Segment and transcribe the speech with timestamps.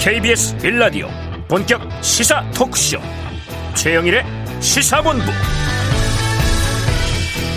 [0.00, 1.08] KBS 빌라디오
[1.46, 2.98] 본격 시사 토크쇼.
[3.74, 4.24] 최영일의
[4.58, 5.24] 시사본부.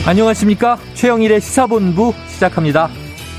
[0.05, 0.77] 안녕하십니까?
[0.93, 2.89] 최영일의 시사본부 시작합니다.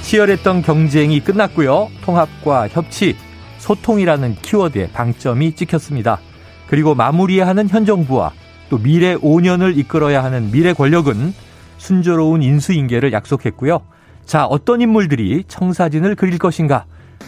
[0.05, 1.91] 치열했던 경쟁이 끝났고요.
[2.03, 3.15] 통합과 협치
[3.59, 6.19] 소통이라는 키워드에 방점이 찍혔습니다.
[6.67, 8.33] 그리고 마무리해야 하는 현 정부와
[8.71, 11.35] 또 미래 5년을 이끌어야 하는 미래 권력은
[11.77, 13.83] 순조로운 인수인계를 약속했고요.
[14.25, 16.87] 자 어떤 인물들이 청사진을 그릴 것인가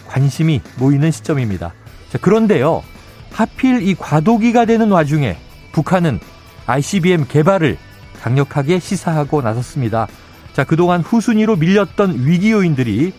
[0.08, 1.72] 관심이 모이는 시점입니다.
[2.10, 2.82] 자, 그런데요.
[3.32, 5.36] 하필 이 과도기가 되는 와중에
[5.72, 6.20] 북한은
[6.66, 7.76] ICBM 개발을
[8.22, 10.08] 강력하게 시사하고 나섰습니다.
[10.52, 13.12] 자, 그동안 후순위로 밀렸던 위기 요인들이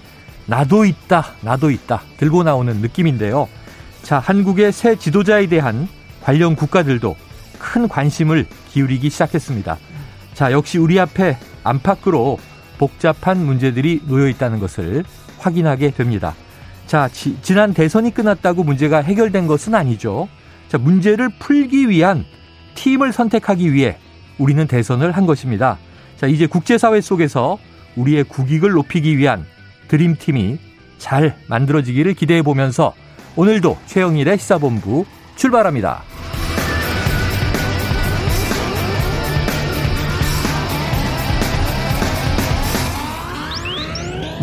[0.48, 3.48] 나도 있다, 나도 있다 들고 나오는 느낌인데요.
[4.02, 5.88] 자, 한국의 새 지도자에 대한
[6.24, 7.16] 관련 국가들도
[7.60, 9.78] 큰 관심을 기울이기 시작했습니다.
[10.34, 12.40] 자, 역시 우리 앞에 안팎으로
[12.78, 15.04] 복잡한 문제들이 놓여 있다는 것을
[15.40, 16.36] 확인하게 됩니다.
[16.88, 20.30] 자, 지, 지난 대선이 끝났다고 문제가 해결된 것은 아니죠.
[20.70, 22.26] 자, 문제를 풀기 위한
[22.76, 23.98] 팀을 선택하기 위해
[24.38, 25.78] 우리는 대선을 한 것입니다.
[26.16, 27.58] 자, 이제 국제사회 속에서
[27.98, 29.46] 우리의 국익을 높이기 위한
[29.90, 30.60] 드림팀이
[30.98, 32.94] 잘 만들어지기를 기대해 보면서
[33.36, 36.04] 오늘도 최영일의 시사본부 출발합니다.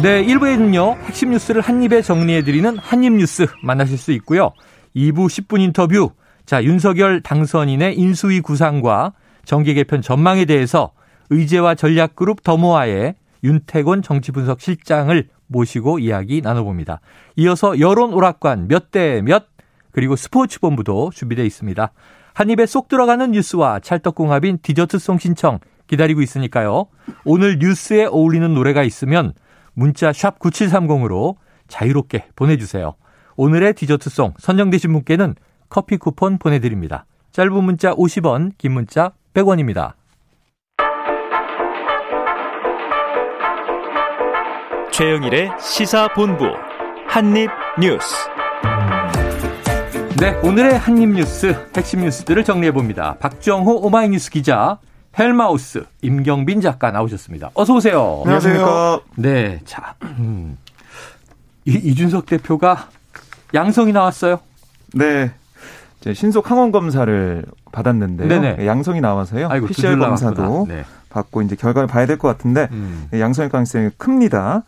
[0.04, 4.52] 네, 1부에는요, 핵심 뉴스를 한입에 정리해드리는 한입뉴스 만나실 수 있고요.
[4.94, 6.10] 2부 10분 인터뷰,
[6.44, 9.14] 자, 윤석열 당선인의 인수위 구상과
[9.46, 10.90] 정계 개편 전망에 대해서
[11.30, 17.00] 의제와 전략그룹 더모아의 윤태곤 정치분석 실장을 모시고 이야기 나눠봅니다.
[17.36, 19.46] 이어서 여론 오락관 몇 대 몇,
[19.90, 21.92] 그리고 스포츠 본부도 준비되어 있습니다.
[22.34, 26.88] 한 입에 쏙 들어가는 뉴스와 찰떡궁합인 디저트송 신청 기다리고 있으니까요.
[27.24, 29.32] 오늘 뉴스에 어울리는 노래가 있으면
[29.74, 31.36] 문자 샵 9730으로
[31.68, 32.94] 자유롭게 보내주세요.
[33.36, 35.34] 오늘의 디저트송 선정되신 분께는
[35.68, 37.06] 커피 쿠폰 보내드립니다.
[37.32, 39.94] 짧은 문자 50원, 긴 문자 100원입니다.
[44.92, 46.44] 최영일의 시사본부
[47.08, 48.14] 한입뉴스
[50.20, 53.16] 네, 오늘의 한입뉴스 핵심 뉴스들을 정리해봅니다.
[53.18, 54.78] 박정호 오마이뉴스 기자,
[55.18, 57.50] 헬마우스 임경빈 작가 나오셨습니다.
[57.54, 58.22] 어서 오세요.
[58.24, 59.00] 안녕하세요.
[59.16, 60.56] 네, 자 음,
[61.64, 62.88] 이, 이준석 대표가
[63.54, 64.40] 양성이 나왔어요.
[64.94, 65.32] 네.
[66.12, 68.28] 신속 항원 검사를 받았는데요.
[68.28, 68.66] 네네.
[68.66, 69.48] 양성이 나와서요.
[69.50, 70.84] 아이고, PCR 검사도 네.
[71.08, 73.08] 받고 이제 결과를 봐야 될 것 같은데 음.
[73.14, 74.64] 양성일 가능성이 큽니다.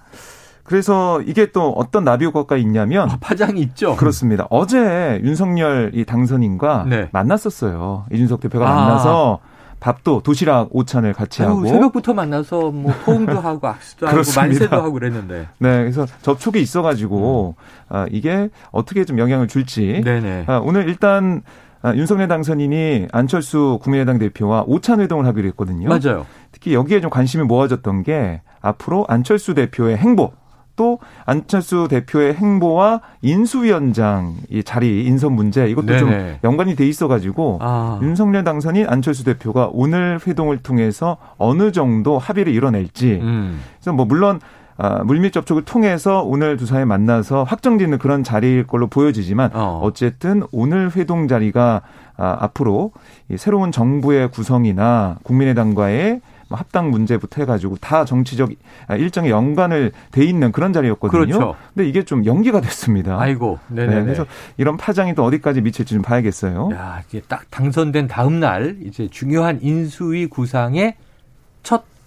[0.63, 3.97] 그래서 이게 또 어떤 나비 효과가 있냐면 아, 파장이 있죠.
[3.97, 4.47] 그렇습니다.
[4.49, 7.09] 어제 윤석열 이 당선인과 네.
[7.13, 8.07] 만났었어요.
[8.13, 8.75] 이준석 대표가 아.
[8.75, 9.41] 만나서
[9.81, 14.93] 밥도 도시락 오찬을 같이 아유, 하고 새벽부터 만나서 뭐 포옹도 하고 악수도 하고 만세도 하고
[14.93, 15.49] 그랬는데.
[15.59, 17.63] 네, 그래서 접촉이 있어가지고 음.
[17.89, 20.03] 아, 이게 어떻게 좀 영향을 줄지.
[20.05, 20.45] 네네.
[20.47, 21.43] 아, 오늘 일단
[21.83, 25.89] 아, 윤석열 당선인이 안철수 국민의당 대표와 오찬 회동을 하기로 했거든요.
[25.89, 26.27] 맞아요.
[26.51, 30.33] 특히 여기에 좀 관심이 모아졌던 게 앞으로 안철수 대표의 행보
[30.77, 35.99] 또 안철수 대표의 행보와 인수위원장 이 자리 인선 문제 이것도 네네.
[35.99, 37.99] 좀 연관이 돼 있어가지고 아.
[38.03, 43.61] 윤석열 당선인 안철수 대표가 오늘 회동을 통해서 어느 정도 합의를 이뤄낼지 음.
[43.79, 44.41] 그래서 뭐 물론
[44.79, 49.81] 아, 물밑 접촉을 통해서 오늘 두 사람이 만나서 확정짓는 그런 자리일 걸로 보여지지만 어.
[49.83, 51.81] 어쨌든 오늘 회동 자리가
[52.19, 52.93] 아, 앞으로
[53.31, 58.51] 이 새로운 정부의 구성이나 국민의당과의 뭐 합당 문제부터 해가지고 다 정치적
[58.91, 61.27] 일정의 연관을 돼 있는 그런 자리였거든요.
[61.27, 61.57] 그렇죠.
[61.75, 63.21] 근데 이게 좀 연기가 됐습니다.
[63.21, 63.95] 아이고, 네네.
[63.95, 66.71] 네, 그래서 이런 파장이 또 어디까지 미칠지 좀 봐야겠어요.
[66.73, 71.06] 야, 이게 딱 당선된 다음 날 이제 중요한 인수위 구상의 첫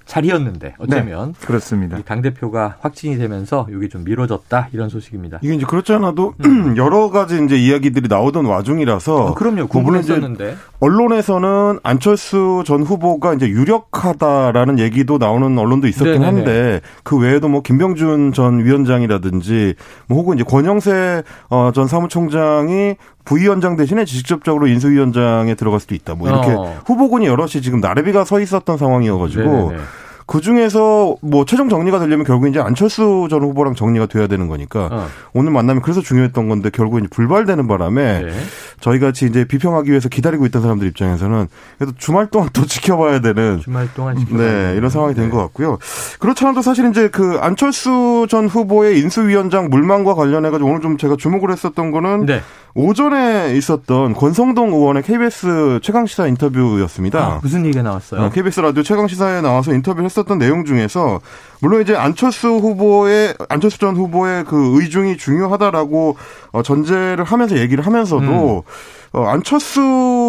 [0.09, 1.99] 자리였는데 어쩌면 네, 그렇습니다.
[2.03, 5.37] 당 대표가 확진이 되면서 이게 좀 미뤄졌다 이런 소식입니다.
[5.43, 6.75] 이게 이제 그렇지 않아도 음.
[6.77, 9.67] 여러 가지 이제 이야기들이 나오던 와중이라서 어, 그럼요.
[9.67, 16.25] 궁금했었는데 언론에서는 안철수 전 후보가 이제 유력하다라는 얘기도 나오는 언론도 있었긴 네네네.
[16.25, 19.75] 한데 그 외에도 뭐 김병준 전 위원장이라든지
[20.07, 22.95] 뭐 혹은 이제 권영세 어, 전 사무총장이
[23.29, 26.15] 부위원장 대신에 직접적으로 인수위원장에 들어갈 수도 있다.
[26.15, 26.81] 뭐 이렇게 어.
[26.87, 29.81] 후보군이 여럿이 지금 나래비가 서 있었던 상황이어가지고 네네.
[30.29, 34.87] 그 중에서 뭐 최종 정리가 되려면 결국 이제 안철수 전 후보랑 정리가 돼야 되는 거니까
[34.91, 35.07] 어.
[35.33, 38.31] 오늘 만남이 그래서 중요했던 건데 결국 이제 불발되는 바람에 네.
[38.79, 41.47] 저희 같이 이제 비평하기 위해서 기다리고 있던 사람들 입장에서는
[41.79, 45.43] 그래도 주말 동안 또 지켜봐야 되는 주말 동안 네 이런 상황이 된것 네.
[45.45, 45.79] 같고요.
[46.19, 51.15] 그렇지 않아도 사실 이제 그 안철수 전 후보의 인수위원장 물망과 관련해 가지고 오늘 좀 제가
[51.17, 52.43] 주목을 했었던 거는 네.
[52.75, 57.19] 오전에 있었던 권성동 의원의 KBS 최강 시사 인터뷰였습니다.
[57.19, 58.29] 아, 무슨 얘기가 나왔어요?
[58.29, 61.21] KBS 라디오 최강 시사에 나와서 인터뷰를 했었 던 내용 중에서
[61.61, 66.15] 물론 이제 안철수 후보의 안철수 전 후보의 그 의중이 중요하다라고
[66.51, 68.71] 어, 전제를 하면서 얘기를 하면서도 음.
[69.11, 69.81] 어, 안철수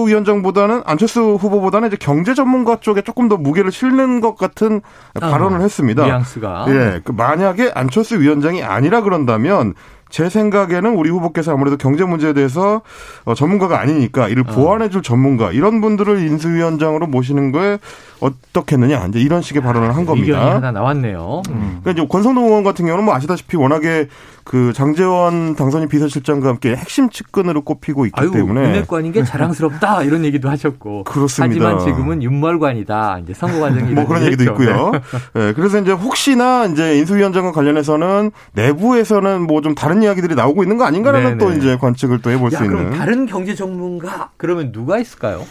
[0.08, 4.80] 위원장보다는 안철수 후보보다는 이제 경제 전문가 쪽에 조금 더 무게를 실는 것 같은
[5.20, 6.04] 발언을 어, 했습니다.
[6.04, 6.66] 뉘앙스가.
[6.68, 9.74] 예, 그 만약에 안철수 위원장이 아니라 그런다면
[10.10, 12.82] 제 생각에는 우리 후보께서 아무래도 경제 문제에 대해서
[13.24, 14.52] 어, 전문가가 아니니까 이를 어.
[14.52, 17.78] 보완해줄 전문가 이런 분들을 인수위원장으로 모시는 거에
[18.20, 20.36] 어떻겠느냐 이제 이런 식의 발언을 한 겁니다.
[20.36, 21.19] 의견이 하나 나왔네요.
[21.50, 21.80] 음.
[21.82, 24.08] 그러니까 이제 권성동 의원 같은 경우는 뭐 아시다시피 워낙에
[24.42, 30.24] 그 장재원 당선인 비서실장과 함께 핵심 측근으로 꼽히고 있기 아유, 때문에 윤핵관인 게 자랑스럽다 이런
[30.24, 31.68] 얘기도 하셨고 그렇습니다.
[31.68, 34.90] 하지만 지금은 윤멀관이다 이제 선거 과정이 뭐 그런 얘기도 있고요.
[35.34, 40.84] 네, 그래서 이제 혹시나 이제 인수위원장과 관련해서는 내부에서는 뭐 좀 다른 이야기들이 나오고 있는 거
[40.86, 41.38] 아닌가라는 네네.
[41.38, 42.92] 또 이제 관측을 또 해볼 야, 수 있는.
[42.92, 45.44] 다른 경제 전문가 그러면 누가 있을까요?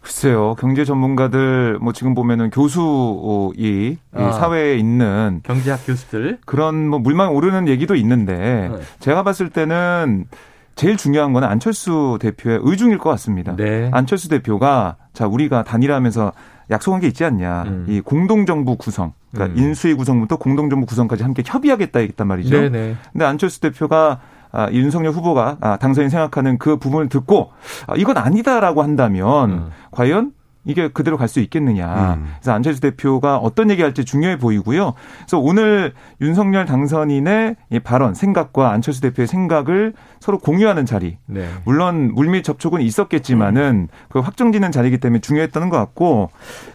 [0.00, 7.34] 글쎄요, 경제 전문가들 뭐 지금 보면은 교수이 아, 사회에 있는 경제학 교수들 그런 뭐 물망
[7.34, 8.78] 오르는 얘기도 있는데 네.
[8.98, 10.26] 제가 봤을 때는
[10.74, 13.54] 제일 중요한 거는 안철수 대표의 의중일 것 같습니다.
[13.56, 13.90] 네.
[13.92, 16.32] 안철수 대표가 자 우리가 단일화하면서
[16.70, 17.64] 약속한 게 있지 않냐.
[17.66, 17.86] 음.
[17.88, 19.62] 이 공동정부 구성, 그러니까 음.
[19.62, 22.56] 인수위 구성부터 공동정부 구성까지 함께 협의하겠다 했단 말이죠.
[22.56, 22.68] 네네.
[22.70, 22.96] 네.
[23.12, 24.20] 근데 안철수 대표가
[24.52, 27.52] 아, 윤석열 후보가 아, 당선인 생각하는 그 부분을 듣고
[27.86, 29.70] 아, 이건 아니다라고 한다면 음.
[29.90, 30.32] 과연
[30.66, 32.16] 이게 그대로 갈 수 있겠느냐.
[32.18, 32.32] 음.
[32.38, 34.92] 그래서 안철수 대표가 어떤 얘기할지 중요해 보이고요.
[35.20, 41.16] 그래서 오늘 윤석열 당선인의 이 발언, 생각과 안철수 대표의 생각을 서로 공유하는 자리.
[41.26, 41.48] 네.
[41.64, 46.30] 물론 물밑 접촉은 있었겠지만은 그 확정짓는 자리이기 때문에 중요했다는 것 같고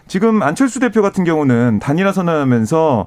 [0.08, 3.06] 지금 안철수 대표 같은 경우는 단일화 선언하면서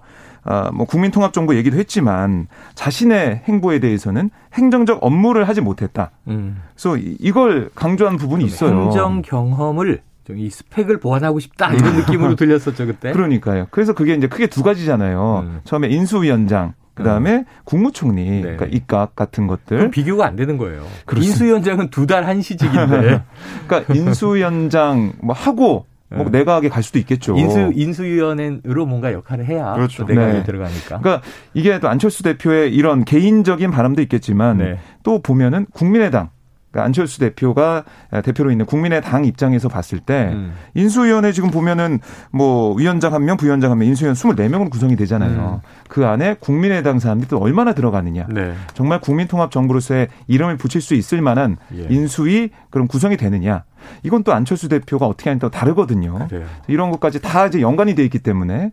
[0.51, 6.09] 아, 뭐 국민통합정부 얘기도 했지만 자신의 행보에 대해서는 행정적 업무를 하지 못했다.
[6.27, 6.63] 음.
[6.73, 8.85] 그래서 이걸 강조한 부분이 있어요.
[8.85, 10.01] 행정 경험을
[10.35, 13.11] 이 스펙을 보완하고 싶다 이런 느낌으로 들렸었죠 그때.
[13.11, 13.67] 그러니까요.
[13.69, 15.43] 그래서 그게 이제 크게 두 가지잖아요.
[15.45, 15.59] 음.
[15.65, 17.45] 처음에 인수위원장, 그다음에 음.
[17.63, 18.41] 국무총리, 네.
[18.41, 20.83] 그러니까 입각 같은 것들 비교가 안 되는 거예요.
[21.05, 21.31] 그렇습니다.
[21.31, 23.21] 인수위원장은 두 달 한시직인데,
[23.67, 26.39] 그러니까 인수위원장 뭐 하고 뭐 네.
[26.39, 27.37] 내각에 갈 수도 있겠죠.
[27.37, 30.05] 인수 인수위원회로 뭔가 역할을 해야 그렇죠.
[30.05, 30.43] 내각에 네.
[30.43, 30.99] 들어가니까.
[30.99, 31.21] 그러니까
[31.53, 34.79] 이게 또 안철수 대표의 이런 개인적인 바람도 있겠지만 네.
[35.03, 36.29] 또 보면은 국민의당
[36.71, 37.83] 그러니까 안철수 대표가
[38.23, 40.53] 대표로 있는 국민의당 입장에서 봤을 때 음.
[40.75, 41.99] 인수위원회 지금 보면은
[42.31, 45.61] 뭐 위원장 한 명, 부위원장 한 명, 인수위원 24명으로 구성이 되잖아요.
[45.63, 45.67] 음.
[45.87, 48.27] 그 안에 국민의당 사람들이 또 얼마나 들어가느냐.
[48.29, 48.53] 네.
[48.75, 51.87] 정말 국민통합정부로서의 이름을 붙일 수 있을 만한 예.
[51.89, 53.63] 인수위 그런 구성이 되느냐.
[54.03, 56.27] 이건 또 안철수 대표가 어떻게 하냐또 다르거든요.
[56.29, 56.45] 그래요.
[56.67, 58.71] 이런 것까지 다 이제 연관이 돼 있기 때문에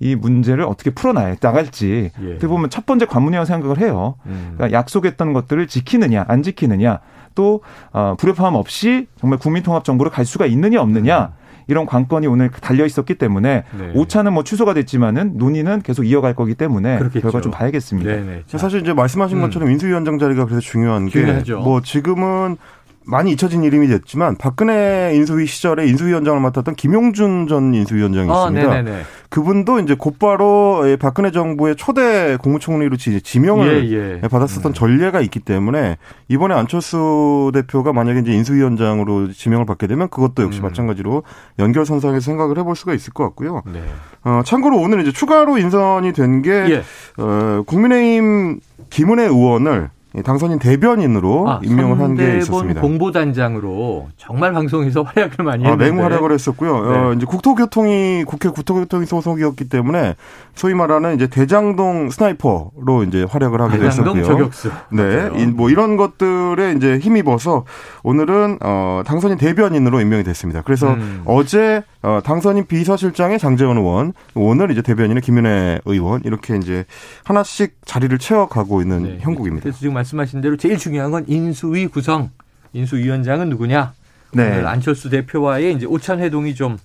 [0.00, 2.30] 이 문제를 어떻게 풀어 나갈지 예.
[2.30, 4.16] 어떻게 보면 첫 번째 관문이라고 생각을 해요.
[4.26, 4.54] 음.
[4.56, 7.00] 그러니까 약속했던 것들을 지키느냐 안 지키느냐
[7.34, 7.62] 또
[7.92, 11.42] 어, 불협화음 없이 정말 국민통합 정부로 갈 수가 있느냐 없느냐 음.
[11.68, 13.92] 이런 관건이 오늘 달려 있었기 때문에 네.
[13.94, 17.22] 오차는 뭐 취소가 됐지만은 논의는 계속 이어갈 거기 때문에 그렇겠죠.
[17.22, 18.10] 결과 좀 봐야겠습니다.
[18.10, 18.42] 네네.
[18.46, 19.42] 사실 이제 말씀하신 음.
[19.42, 21.20] 것처럼 인수위원장 자리가 그래서 중요한 게
[21.62, 22.56] 뭐 지금은
[23.04, 28.68] 많이 잊혀진 이름이 됐지만 박근혜 인수위 시절에 인수위원장을 맡았던 김용준 전 인수위원장이 아, 있습니다.
[28.68, 29.02] 네네네.
[29.28, 34.28] 그분도 이제 곧바로 박근혜 정부의 초대 국무총리로 지명을 예, 예.
[34.28, 34.78] 받았었던 네.
[34.78, 35.96] 전례가 있기 때문에
[36.28, 40.64] 이번에 안철수 대표가 만약에 이제 인수위원장으로 지명을 받게 되면 그것도 역시 음.
[40.64, 41.22] 마찬가지로
[41.58, 43.62] 연결선상에서 생각을 해볼 수가 있을 것 같고요.
[43.72, 43.82] 네.
[44.24, 46.82] 어, 참고로 오늘 이제 추가로 인선이 된게 예.
[47.16, 48.60] 어, 국민의힘
[48.90, 49.90] 김은혜 의원을
[50.24, 52.80] 당선인 대변인으로 아, 임명을 한 게 있었습니다.
[52.82, 55.84] 공보단장으로 정말 방송에서 활약을 많이 했는데.
[55.84, 56.90] 아, 맹 활약을 했었고요.
[56.90, 56.98] 네.
[56.98, 60.14] 어, 이제 국토교통이 국회 국토교통이 소속이었기 때문에
[60.54, 64.24] 소위 말하는 이제 대장동 스나이퍼로 이제 활약을 하게 대장동 됐었고요.
[64.50, 64.70] 저격수.
[64.90, 67.64] 네, 뭐 이런 것들에 이제 힘입어서
[68.02, 70.62] 오늘은 어, 당선인 대변인으로 임명이 됐습니다.
[70.62, 71.22] 그래서 음.
[71.24, 76.84] 어제 어, 당선인 비서실장의 장재원 의원, 오늘 이제 대변인의 김윤혜 의원 이렇게 이제
[77.24, 79.18] 하나씩 자리를 채워가고 있는 네.
[79.20, 79.62] 형국입니다.
[79.62, 82.30] 그래서 지금 말씀하신 대로 제일 중요한 건 인수위 구성,
[82.72, 83.94] 인수위원장은 누구냐?
[84.32, 84.50] 네.
[84.50, 86.78] 오늘 안철수 대표와의 이제 오찬 회동이 좀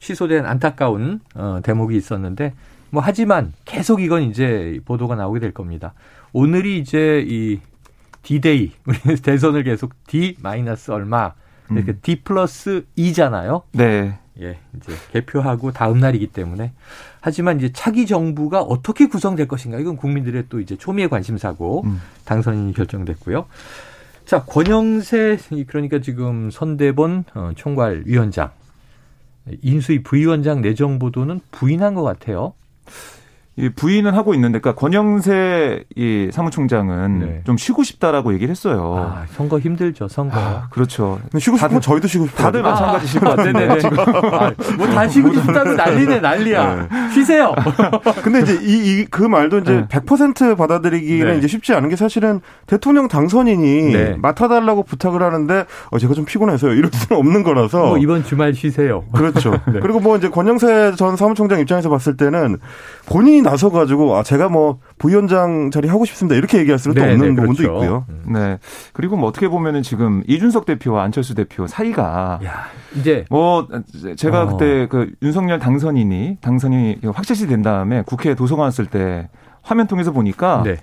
[0.00, 2.54] 취소된 안타까운 어, 대목이 있었는데
[2.90, 5.94] 뭐 하지만 계속 이건 이제 보도가 나오게 될 겁니다.
[6.32, 7.60] 오늘이 이제 이
[8.22, 11.32] D-데이 우리 대선을 계속 D 마이너스 얼마
[11.70, 11.98] 이렇게 음.
[12.02, 13.62] D 플러스 2잖아요.
[13.72, 14.18] 네.
[14.40, 16.72] 예, 이제 개표하고 다음 날이기 때문에
[17.20, 22.00] 하지만 이제 차기 정부가 어떻게 구성될 것인가 이건 국민들의 또 이제 초미의 관심사고 음.
[22.24, 23.46] 당선인이 결정됐고요.
[24.24, 28.50] 자, 권영세 그러니까 지금 선대본 어, 총괄위원장
[29.62, 32.52] 인수위 부위원장 내정 보도는 부인한 것 같아요.
[33.58, 37.40] 이 부인은 하고 있는데, 그러니까 권영세 이 사무총장은 네.
[37.44, 39.12] 좀 쉬고 싶다라고 얘기를 했어요.
[39.12, 40.38] 아, 선거 힘들죠, 선거.
[40.38, 41.18] 아, 그렇죠.
[41.36, 42.44] 쉬고 싶으면 저희도 쉬고 싶다.
[42.44, 43.68] 다들 마찬가지실 것 같은데.
[43.68, 46.88] 아, 아, 뭐다 쉬고 싶다고 난리네, 난리야.
[46.88, 47.10] 네.
[47.12, 47.52] 쉬세요.
[48.22, 49.86] 근데 이제 이, 이, 그 말도 이제 네.
[49.88, 51.38] 100% 받아들이기는 네.
[51.38, 54.16] 이제 쉽지 않은 게 사실은 대통령 당선인이 네.
[54.18, 56.74] 맡아달라고 부탁을 하는데, 어, 제가 좀 피곤해서요.
[56.74, 57.86] 이럴 수는 없는 거라서.
[57.86, 59.02] 뭐 이번 주말 쉬세요.
[59.12, 59.50] 그렇죠.
[59.66, 59.80] 네.
[59.80, 62.58] 그리고 뭐 이제 권영세 전 사무총장 입장에서 봤을 때는
[63.08, 67.12] 본인이 나서 가지고 아 제가 뭐 부위원장 자리 하고 싶습니다 이렇게 얘기할 수는 네, 또
[67.12, 67.74] 없는 네, 부분도 그렇죠.
[67.74, 68.06] 있고요.
[68.08, 68.32] 음.
[68.32, 68.58] 네.
[68.92, 73.66] 그리고 뭐 어떻게 보면은 지금 이준석 대표와 안철수 대표 사이가 야, 이제 뭐
[74.16, 74.46] 제가 어.
[74.48, 79.28] 그때 그 윤석열 당선인이 당선이 확실시 된 다음에 국회 도서관 왔을 때
[79.62, 80.76] 화면 통해서 보니까 네.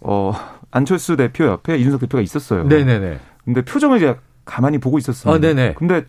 [0.00, 0.32] 어
[0.70, 2.64] 안철수 대표 옆에 이준석 대표가 있었어요.
[2.64, 3.18] 네네네.
[3.44, 5.34] 근데 표정을 이제 가만히 보고 있었어요.
[5.34, 5.74] 아, 네네.
[5.74, 6.04] 근데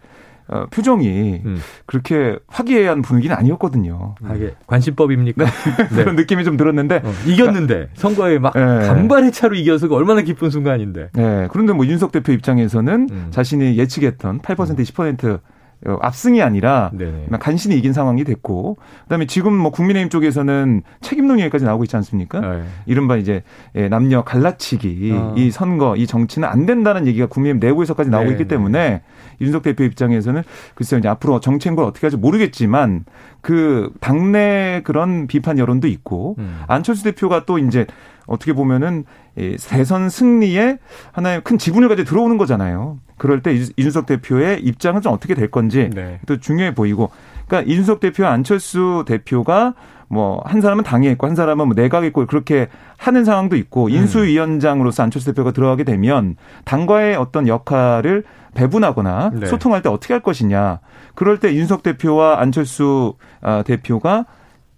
[0.52, 1.58] 어, 표정이 음.
[1.86, 4.16] 그렇게 화기애애한 분위기는 아니었거든요.
[4.24, 5.46] 아, 이게 관심법입니까?
[5.96, 5.96] 네.
[5.96, 8.62] 그런 느낌이 좀 들었는데 어, 이겼는데 선거에 막 네.
[8.62, 11.10] 간발의 차로 이겨서 얼마나 기쁜 순간인데.
[11.14, 11.48] 네.
[11.52, 13.28] 그런데 뭐 윤석 대표 입장에서는 음.
[13.32, 14.76] 자신이 예측했던 8% 음.
[14.76, 15.40] 10% 어,
[15.86, 17.28] 압승이 아니라 네네.
[17.40, 22.40] 간신히 이긴 상황이 됐고 그다음에 지금 뭐 국민의힘 쪽에서는 책임 논의까지 나오고 있지 않습니까?
[22.40, 22.64] 네.
[22.86, 23.44] 이른바 이제
[23.76, 25.36] 예, 남녀 갈라치기 어.
[25.38, 29.02] 이 선거 이 정치는 안 된다는 얘기가 국민의힘 내부에서까지 나오고 네 있기 때문에
[29.42, 30.44] 윤석 대표 입장에서는
[30.76, 33.06] 글쎄요 이제 앞으로 정치행보를 어떻게 할지 모르겠지만
[33.42, 36.62] 그 당내 그런 비판 여론도 있고 음.
[36.68, 37.88] 안철수 대표가 또 이제
[38.28, 39.06] 어떻게 보면은
[39.38, 40.78] 이 대선 승리에
[41.12, 43.00] 하나의 큰 지분을 가지고 들어오는 거잖아요.
[43.18, 46.20] 그럴 때 이준석 대표의 입장은 좀 어떻게 될 건지 네.
[46.26, 47.12] 또 중요해 보이고
[47.48, 49.76] 그러니까 이준석 대표와 안철수 대표가
[50.08, 53.92] 뭐 한 사람은 당에 있고 한 사람은 뭐 내각에 있고 그렇게 하는 상황도 있고 음.
[53.92, 56.36] 인수위원장으로서 안철수 대표가 들어가게 되면
[56.66, 58.24] 당과의 어떤 역할을
[58.54, 59.46] 배분하거나 네.
[59.46, 60.80] 소통할 때 어떻게 할 것이냐.
[61.16, 64.26] 그럴 때 윤석 대표와 안철수 아, 대표가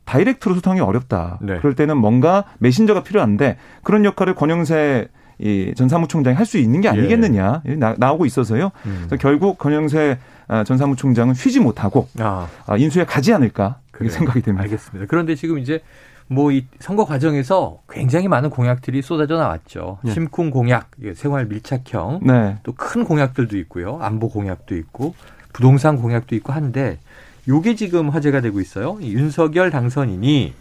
[0.05, 1.39] 다이렉트로 소통이 어렵다.
[1.41, 1.57] 네.
[1.59, 5.07] 그럴 때는 뭔가 메신저가 필요한데 그런 역할을 권영세
[5.39, 7.75] 이전 사무총장이 할 수 있는 게 아니겠느냐 예.
[7.75, 8.71] 나, 오고 있어서요.
[8.85, 9.05] 음.
[9.07, 12.47] 그래서 결국 권영세 아, 전 사무총장은 쉬지 못하고 아.
[12.67, 14.63] 아 인수에 가지 않을까 그렇게 생각이 됩니다.
[14.63, 15.07] 알겠습니다.
[15.09, 15.81] 그런데 지금 이제
[16.27, 19.99] 뭐 이 선거 과정에서 굉장히 많은 공약들이 쏟아져 나왔죠.
[20.03, 20.11] 네.
[20.13, 22.57] 심쿵 공약, 생활 밀착형, 네.
[22.63, 23.97] 또큰 공약들도 있고요.
[24.01, 25.15] 안보 공약도 있고
[25.51, 26.97] 부동산 공약도 있고 한데
[27.47, 28.97] 요게 지금 화제가 되고 있어요.
[29.01, 30.53] 윤석열 당선인이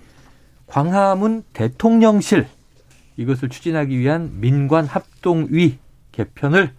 [0.67, 2.47] 광화문 대통령실
[3.17, 5.79] 이것을 추진하기 위한 민관 합동위
[6.13, 6.73] 개편을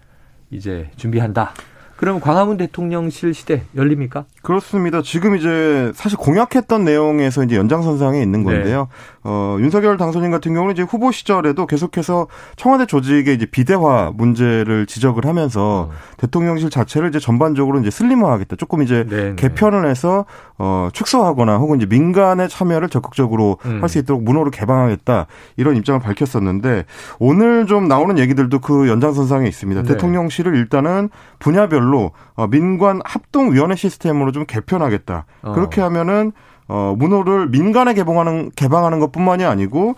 [0.52, 1.54] 이제 준비한다.
[1.96, 4.26] 그럼 광화문 대통령실 시대 열립니까?
[4.44, 5.02] 그렇습니다.
[5.02, 8.54] 지금 이제 사실 공약했던 내용에서 이제 연장선상에 있는 네.
[8.54, 8.80] 건데요.
[8.80, 9.14] 네.
[9.24, 15.26] 어, 윤석열 당선인 같은 경우는 이제 후보 시절에도 계속해서 청와대 조직의 이제 비대화 문제를 지적을
[15.26, 15.92] 하면서 어.
[16.18, 18.58] 대통령실 자체를 이제 전반적으로 이제 슬림화하겠다.
[18.58, 19.36] 조금 이제 네, 네.
[19.38, 20.26] 개편을 해서
[20.58, 23.82] 어, 축소하거나 혹은 이제 민간의 참여를 적극적으로 음.
[23.82, 25.26] 할수 있도록 문호를 개방하겠다.
[25.56, 26.84] 이런 입장을 밝혔었는데
[27.18, 29.84] 오늘 좀 나오는 얘기들도 그 연장선상에 있습니다.
[29.84, 29.88] 네.
[29.88, 31.10] 대통령실을 일단은
[31.40, 35.26] 분야별로 어, 민관 합동위원회 시스템으로 좀 개편하겠다.
[35.44, 35.52] 어.
[35.54, 36.34] 그렇게 하면은
[36.68, 39.96] 어, 문호를 민간에 개방하는 개방하는 것뿐만이 아니고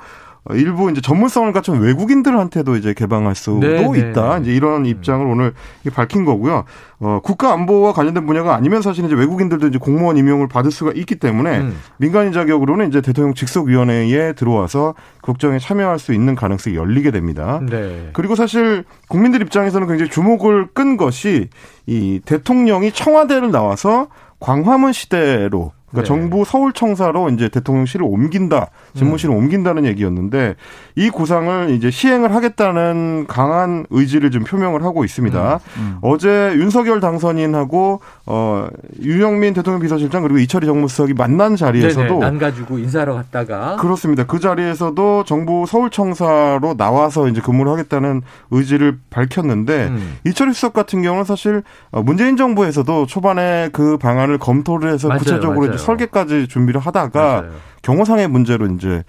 [0.47, 3.99] 어, 일부 이제 전문성을 갖춘 외국인들한테도 이제 개방할 수도 네, 네.
[3.99, 4.35] 있다.
[4.35, 4.41] 네.
[4.41, 5.53] 이제 이런 입장을 오늘
[5.93, 6.65] 밝힌 거고요.
[6.99, 11.15] 어, 국가 안보와 관련된 분야가 아니면 사실 이제 외국인들도 이제 공무원 임용을 받을 수가 있기
[11.15, 11.75] 때문에 음.
[11.97, 17.59] 민간인 자격으로는 이제 대통령 직속위원회에 들어와서 국정에 참여할 수 있는 가능성이 열리게 됩니다.
[17.67, 18.09] 네.
[18.13, 21.49] 그리고 사실 국민들 입장에서는 굉장히 주목을 끈 것이
[21.87, 24.07] 이 대통령이 청와대를 나와서
[24.39, 26.03] 광화문 시대로 그러니까 네.
[26.03, 29.39] 정부 서울청사로 이제 대통령실을 옮긴다, 집무실을 음.
[29.39, 30.55] 옮긴다는 얘기였는데
[30.95, 35.59] 이 구상을 이제 시행을 하겠다는 강한 의지를 좀 표명을 하고 있습니다.
[35.77, 35.81] 음.
[35.81, 35.97] 음.
[36.01, 38.67] 어제 윤석열 당선인하고 어
[39.01, 44.25] 유영민 대통령 비서실장 그리고 이철희 정무수석이 만난 자리에서도 난 가지고 인사하러 갔다가 그렇습니다.
[44.25, 50.17] 그 자리에서도 정부 서울청사로 나와서 이제 근무를 하겠다는 의지를 밝혔는데 음.
[50.25, 55.59] 이철희 수석 같은 경우는 사실 어, 문재인 정부에서도 초반에 그 방안을 검토를 해서 맞아요, 구체적으로
[55.61, 55.71] 맞아요.
[55.75, 57.51] 이제 설계까지 준비를 하다가 맞아요.
[57.81, 59.03] 경호상의 문제로 이제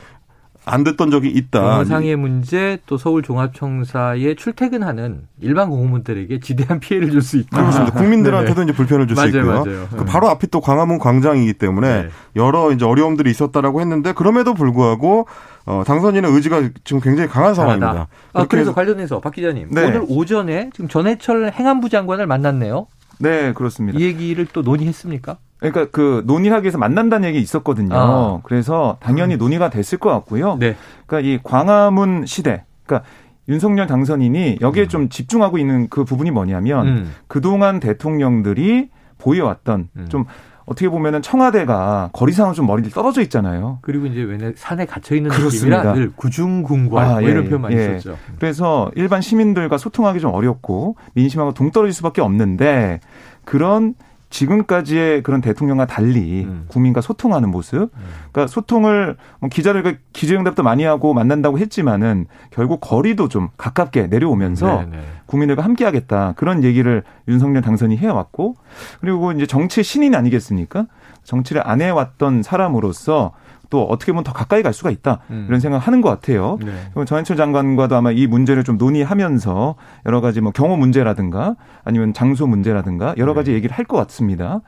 [0.68, 1.60] 안 됐던 적이 있다.
[1.60, 7.56] 경호상의 문제 또 서울 종합청사에 출퇴근하는 일반 공무원들에게 지대한 피해를 줄 수 있다.
[7.56, 7.96] 그렇습니다.
[7.96, 9.46] 국민들한테도 이제 불편을 줄 수 있고요.
[9.64, 9.88] 맞아요.
[9.96, 12.08] 그 바로 앞이 또 광화문 광장이기 때문에 네.
[12.34, 15.28] 여러 이제 어려움들이 있었다라고 했는데 그럼에도 불구하고
[15.66, 18.08] 어, 당선인의 의지가 지금 굉장히 강한 상황입니다.
[18.32, 19.84] 아, 그래서 관련해서 박 기자님 네.
[19.84, 22.88] 오늘 오전에 지금 전해철 행안부 장관을 만났네요.
[23.20, 23.98] 네, 그렇습니다.
[23.98, 25.36] 이 얘기를 또 논의했습니까?
[25.58, 27.94] 그러니까 그 논의하기 위해서 만난다는 얘기 있었거든요.
[27.94, 28.40] 아.
[28.42, 29.38] 그래서 당연히 음.
[29.38, 30.56] 논의가 됐을 것 같고요.
[30.56, 30.76] 네.
[31.06, 33.08] 그러니까 이 광화문 시대, 그러니까
[33.48, 34.88] 윤석열 당선인이 여기에 음.
[34.88, 37.14] 좀 집중하고 있는 그 부분이 뭐냐면 음.
[37.28, 40.06] 그동안 대통령들이 보여왔던 음.
[40.08, 40.24] 좀
[40.66, 43.78] 어떻게 보면은 청와대가 거리상은 좀 멀리 떨어져 있잖아요.
[43.82, 47.76] 그리고 이제 왜냐 산에 갇혀 있는 느낌이라 늘 구중궁궐 아, 뭐 이런 예, 표현 많이
[47.76, 47.98] 예.
[48.00, 48.18] 썼죠.
[48.40, 52.98] 그래서 일반 시민들과 소통하기 좀 어렵고 민심하고 동떨어질 수밖에 없는데
[53.44, 53.94] 그런
[54.30, 56.64] 지금까지의 그런 대통령과 달리 음.
[56.68, 57.82] 국민과 소통하는 모습.
[57.82, 57.90] 음.
[58.32, 64.96] 그러니까 소통을 뭐 기자들과 기자응답도 많이 하고 만난다고 했지만은 결국 거리도 좀 가깝게 내려오면서 네네.
[64.96, 65.02] 네.
[65.26, 68.56] 국민들과 함께하겠다 그런 얘기를 윤석열 당선이 해왔고
[69.00, 70.86] 그리고 이제 정치 신인 아니겠습니까?
[71.24, 73.32] 정치를 안 해왔던 사람으로서
[73.70, 75.46] 또 어떻게 보면 더 가까이 갈 수가 있다 음.
[75.48, 76.58] 이런 생각을 하는 것 같아요.
[76.64, 77.04] 네.
[77.04, 79.74] 전해철 장관과도 아마 이 문제를 좀 논의하면서
[80.06, 83.56] 여러 가지 뭐 경호 문제라든가 아니면 장소 문제라든가 여러 가지 네.
[83.56, 84.60] 얘기를 할 것 같습니다.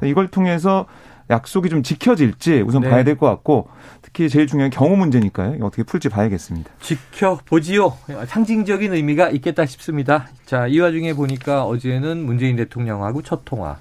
[0.00, 0.86] 그래 이걸 통해서
[1.30, 2.90] 약속이 좀 지켜질지 우선 네.
[2.90, 3.68] 봐야 될 것 같고
[4.02, 5.64] 특히 제일 중요한 경호 문제니까요.
[5.64, 6.70] 어떻게 풀지 봐야겠습니다.
[6.80, 7.94] 지켜보지요.
[8.26, 10.26] 상징적인 의미가 있겠다 싶습니다.
[10.44, 13.76] 자, 이 와중에 보니까 어제는 문재인 대통령하고 첫 통화,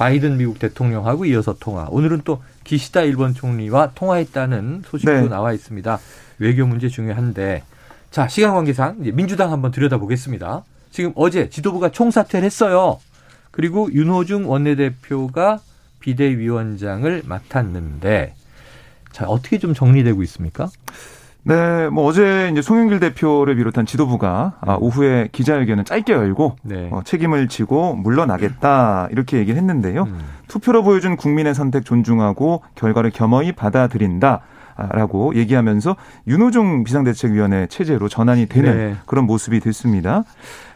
[0.00, 1.86] 바이든 미국 대통령하고 이어서 통화.
[1.90, 5.28] 오늘은 또 기시다 일본 총리와 통화했다는 소식도 네.
[5.28, 5.98] 나와 있습니다.
[6.38, 7.64] 외교 문제 중요한데
[8.10, 10.64] 자 시간 관계상 민주당 한번 들여다보겠습니다.
[10.90, 12.98] 지금 어제 지도부가 총사퇴를 했어요.
[13.50, 15.60] 그리고 윤호중 원내대표가
[16.00, 18.34] 비대위원장을 맡았는데
[19.12, 20.70] 자 어떻게 좀 정리되고 있습니까?
[21.42, 26.88] 네, 뭐 어제 이제 송영길 대표를 비롯한 지도부가 아, 오후에 기자회견을 짧게 열고 네.
[26.92, 30.02] 어, 책임을 지고 물러나겠다 이렇게 얘기를 했는데요.
[30.02, 30.18] 음.
[30.48, 34.40] 투표로 보여준 국민의 선택 존중하고 결과를 겸허히 받아들인다.
[34.92, 35.94] 라고 얘기하면서
[36.26, 38.96] 윤호중 비상대책위원회 체제로 전환이 되는 네.
[39.04, 40.24] 그런 모습이 됐습니다.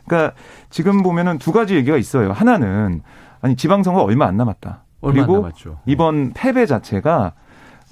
[0.04, 0.34] 그러니까
[0.68, 2.32] 지금 보면은 두 가지 얘기가 있어요.
[2.32, 3.00] 하나는
[3.40, 4.82] 아니 지방선거 얼마 안 남았다.
[5.00, 5.52] 얼마 그리고 안.
[5.86, 7.32] 이번 패배 자체가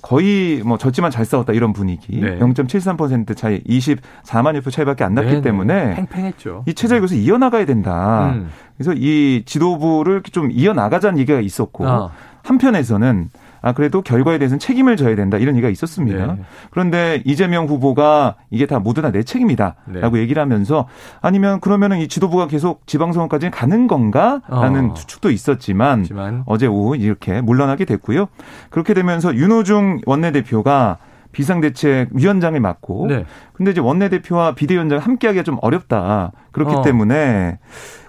[0.02, 2.20] 거의 뭐 졌지만 잘 싸웠다 이런 분위기.
[2.20, 2.38] 네.
[2.38, 5.42] 0.73% 차이, 24만 표 차이밖에 안 났기 네네.
[5.42, 6.64] 때문에 팽팽했죠.
[6.66, 8.32] 이 체제를 여기서 이어나가야 된다.
[8.34, 8.50] 음.
[8.76, 12.10] 그래서 이 지도부를 좀 이어나가자는 얘기가 있었고 아.
[12.42, 13.30] 한편에서는
[13.62, 16.34] 아 그래도 결과에 대해서는 책임을 져야 된다 이런 얘기가 있었습니다.
[16.34, 16.42] 네.
[16.70, 20.20] 그런데 이재명 후보가 이게 다 모두 다 내 책임이다라고 네.
[20.22, 20.88] 얘기를 하면서
[21.20, 24.94] 아니면 그러면은 이 지도부가 계속 지방선거까지 가는 건가라는 어.
[24.94, 26.42] 추측도 있었지만 하지만.
[26.46, 28.26] 어제 오후 이렇게 물러나게 됐고요.
[28.70, 30.98] 그렇게 되면서 윤호중 원내대표가
[31.32, 33.24] 비상대책위원장을 맡고 네.
[33.52, 36.32] 근데 이제 원내대표와 비대위원장을 함께하기가 좀 어렵다.
[36.52, 36.82] 그렇기 어.
[36.82, 37.58] 때문에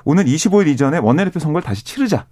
[0.06, 2.26] 오늘 25일 이전에 원내대표 선거를 다시 치르자.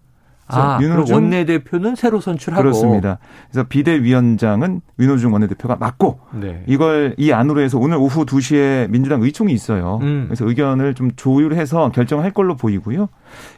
[0.60, 3.20] 아, 윤호중 원내대표는 새로 선출하고 그렇습니다.
[3.50, 6.64] 그래서 비대위원장은 윤호중 원내대표가 맡고 네.
[6.68, 10.00] 이걸 이 안으로 해서 오늘 오후 2시에 민주당 의총이 있어요.
[10.02, 10.26] 음.
[10.28, 13.10] 그래서 의견을 좀 조율해서 결정할 걸로 보이고요.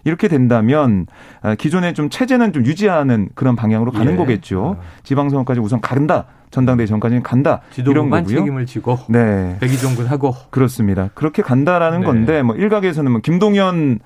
[0.04, 1.08] 이렇게 된다면
[1.42, 4.16] 아, 기존의 좀 체제는 좀 유지하는 그런 방향으로 가는 예.
[4.16, 4.78] 거겠죠.
[4.80, 4.84] 아.
[5.04, 6.26] 지방선거까지 우선 간다.
[6.54, 7.62] 전당대회 전까지는 간다.
[7.78, 8.28] 이런 거고요.
[8.28, 9.58] 책임을 지고 네.
[9.60, 11.10] 백의종군 하고 그렇습니다.
[11.16, 12.06] 그렇게 간다라는 네.
[12.06, 14.04] 건데 뭐 일각에서는 뭐 김동연 어,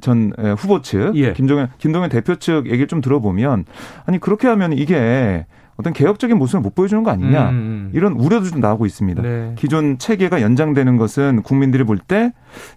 [0.00, 1.32] 전 후보 측, 예.
[1.32, 3.64] 김종현, 김동현 대표 측 얘기를 좀 들어보면
[4.06, 7.54] 아니 그렇게 하면 이게 어떤 개혁적인 모습을 못 보여주는 거 아니냐 음.
[7.54, 7.90] 음.
[7.94, 9.22] 이런 우려도 좀 나오고 있습니다.
[9.22, 9.54] 네.
[9.58, 12.32] 기존 체계가 연장되는 것은 국민들이 볼 때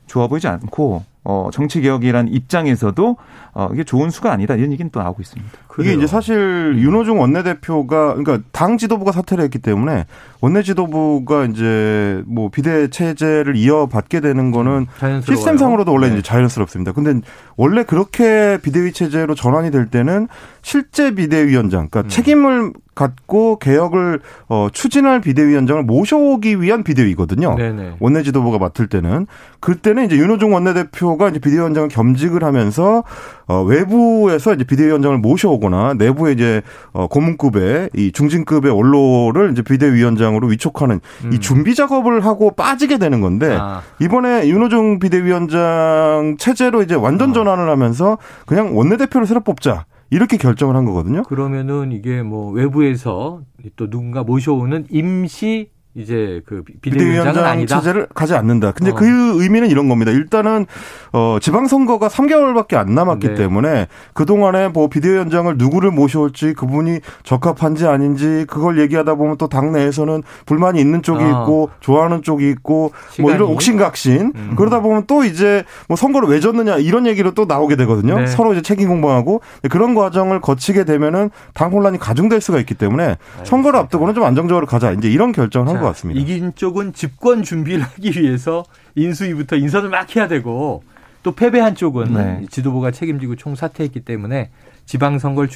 [0.07, 3.17] 좋아 보이지 않고 어, 정치 개혁이란 입장에서도
[3.53, 5.51] 어, 이게 좋은 수가 아니다 이런 얘기는 또 나오고 있습니다.
[5.77, 10.07] 그게 이제 사실 윤호중 원내대표가 그러니까 당 지도부가 사퇴를 했기 때문에
[10.41, 14.87] 원내 지도부가 이제 뭐 비대 체제를 이어받게 되는 거는
[15.23, 16.13] 시스템상으로도 원래 네.
[16.13, 16.93] 이제 자연스럽습니다.
[16.93, 17.21] 근데
[17.57, 20.27] 원래 그렇게 비대위 체제로 전환이 될 때는
[20.63, 22.07] 실제 비대위원장, 그러니까 음.
[22.09, 27.55] 책임을 갖고 개혁을 어, 추진할 비대위원장을 모셔오기 위한 비대위거든요.
[27.55, 27.97] 네네.
[27.99, 29.27] 원내 지도부가 맡을 때는
[29.59, 33.03] 그때는 이제 윤호중 원내대표가 이제 비대위원장을 겸직을 하면서
[33.45, 36.61] 어, 외부에서 이제 비대위원장을 모셔오 거나 내부에 이제
[36.93, 41.33] 어, 고문급의 이 중진급의 원로를 이제 비대위원장으로 위촉하는 음.
[41.33, 43.81] 이 준비 작업을 하고 빠지게 되는 건데 아.
[43.99, 47.33] 이번에 윤호중 비대위원장 체제로 이제 완전 어.
[47.33, 49.85] 전환을 하면서 그냥 원내대표를 새로 뽑자.
[50.09, 51.23] 이렇게 결정을 한 거거든요.
[51.23, 53.41] 그러면은 이게 뭐 외부에서
[53.75, 57.79] 또 누군가 모셔오는 임시 이제 그 비대위원장은 아니다.
[57.79, 58.71] 체제를 가지 않는다.
[58.71, 58.93] 근데 어.
[58.93, 60.11] 그 의미는 이런 겁니다.
[60.11, 60.67] 일단은
[61.11, 63.33] 어 지방선거가 3개월밖에 안 남았기 네.
[63.33, 70.21] 때문에 그 동안에 뭐 비대위원장을 누구를 모셔올지 그분이 적합한지 아닌지 그걸 얘기하다 보면 또 당내에서는
[70.45, 71.29] 불만이 있는 쪽이 어.
[71.29, 73.23] 있고 좋아하는 쪽이 있고 시간이.
[73.23, 74.53] 뭐 이런 옥신각신 음.
[74.55, 78.19] 그러다 보면 또 이제 뭐 선거를 왜 졌느냐 이런 얘기로 또 나오게 되거든요.
[78.19, 78.27] 네.
[78.27, 83.45] 서로 이제 책임 공방하고 그런 과정을 거치게 되면은 당 혼란이 가중될 수가 있기 때문에 알겠습니다.
[83.45, 86.19] 선거를 앞두고는 좀 안정적으로 가자 이제 이런 결정을 한것 같습니다.
[86.19, 90.83] 이긴 쪽은 집권 준비를 하기 위해서 인수위부터 인선을 막 해야 되고
[91.23, 92.45] 또 패배한 쪽은 네.
[92.49, 94.51] 지도부가 책임지고 총사퇴했기 때문에
[94.85, 95.49] 지방선거를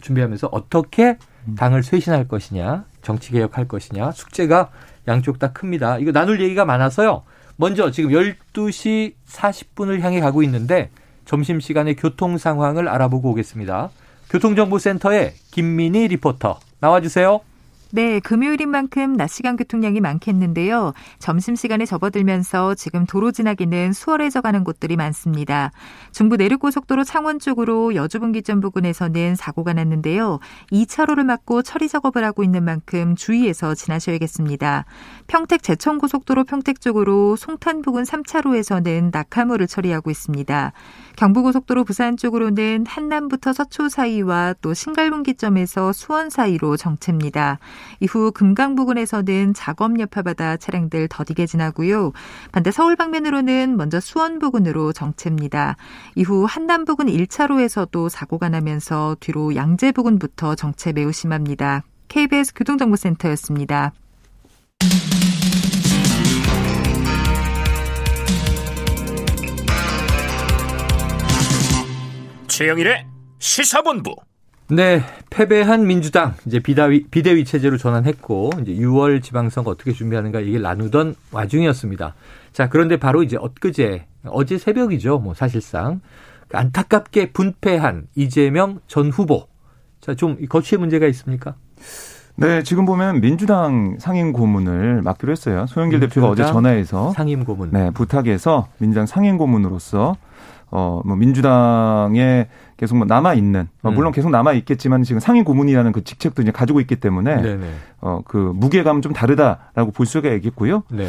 [0.00, 1.18] 준비하면서 어떻게
[1.56, 4.70] 당을 쇄신할 것이냐, 정치 개혁할 것이냐, 숙제가
[5.08, 5.98] 양쪽 다 큽니다.
[5.98, 7.22] 이거 나눌 얘기가 많아서요.
[7.56, 10.90] 먼저 지금 12시 40분을 향해 가고 있는데
[11.24, 13.90] 점심시간에 교통 상황을 알아보고 오겠습니다.
[14.28, 17.40] 교통정보센터의 김민희 리포터 나와주세요.
[17.92, 20.92] 네, 금요일인 만큼 낮 시간 교통량이 많겠는데요.
[21.20, 25.70] 점심시간에 접어들면서 지금 도로 지나기는 수월해져 가는 곳들이 많습니다.
[26.10, 30.40] 중부 내륙고속도로 창원 쪽으로 여주분기점 부근에서는 사고가 났는데요.
[30.72, 34.84] 2차로를 막고 처리 작업을 하고 있는 만큼 주의해서 지나셔야겠습니다.
[35.28, 40.72] 평택 제천고속도로 평택 쪽으로 송탄 부근 3차로에서는 낙하물을 처리하고 있습니다.
[41.16, 47.58] 경부고속도로 부산 쪽으로는 한남부터 서초 사이와 또 신갈분기점에서 수원 사이로 정체입니다.
[48.00, 52.12] 이후 금강 부근에서는 작업 여파받아 차량들 더디게 지나고요.
[52.52, 55.76] 반대 서울 방면으로는 먼저 수원 부근으로 정체입니다.
[56.14, 61.82] 이후 한남 부근 1차로에서도 사고가 나면서 뒤로 양재 부근부터 정체 매우 심합니다.
[62.08, 63.92] KBS 교통정보센터였습니다.
[72.56, 73.04] 최영일의
[73.38, 74.16] 시사본부.
[74.70, 81.16] 네, 패배한 민주당 이제 비대위, 비대위 체제로 전환했고 이제 6월 지방선거 어떻게 준비하는가 얘기를 나누던
[81.32, 82.14] 와중이었습니다.
[82.54, 85.18] 자, 그런데 바로 이제 엊그제 어제 새벽이죠.
[85.18, 86.00] 뭐 사실상
[86.50, 89.48] 안타깝게 분패한 이재명 전 후보.
[90.00, 91.56] 자, 좀 거취의 문제가 있습니까?
[92.36, 95.66] 네, 지금 보면 민주당 상임 고문을 맡기로 했어요.
[95.68, 97.70] 소영길 대표가 어제 전화해서 상임 고문.
[97.70, 100.16] 네, 부탁해서 민주당 상임 고문으로서
[100.70, 104.12] 어, 뭐 민주당에 계속 뭐 남아 있는 어, 물론 음.
[104.12, 107.66] 계속 남아 있겠지만 지금 상임 고문이라는 그 직책도 이제 가지고 있기 때문에 네네.
[108.00, 110.82] 어, 그 무게감 좀 다르다라고 볼 수가 있겠고요.
[110.90, 111.06] 네.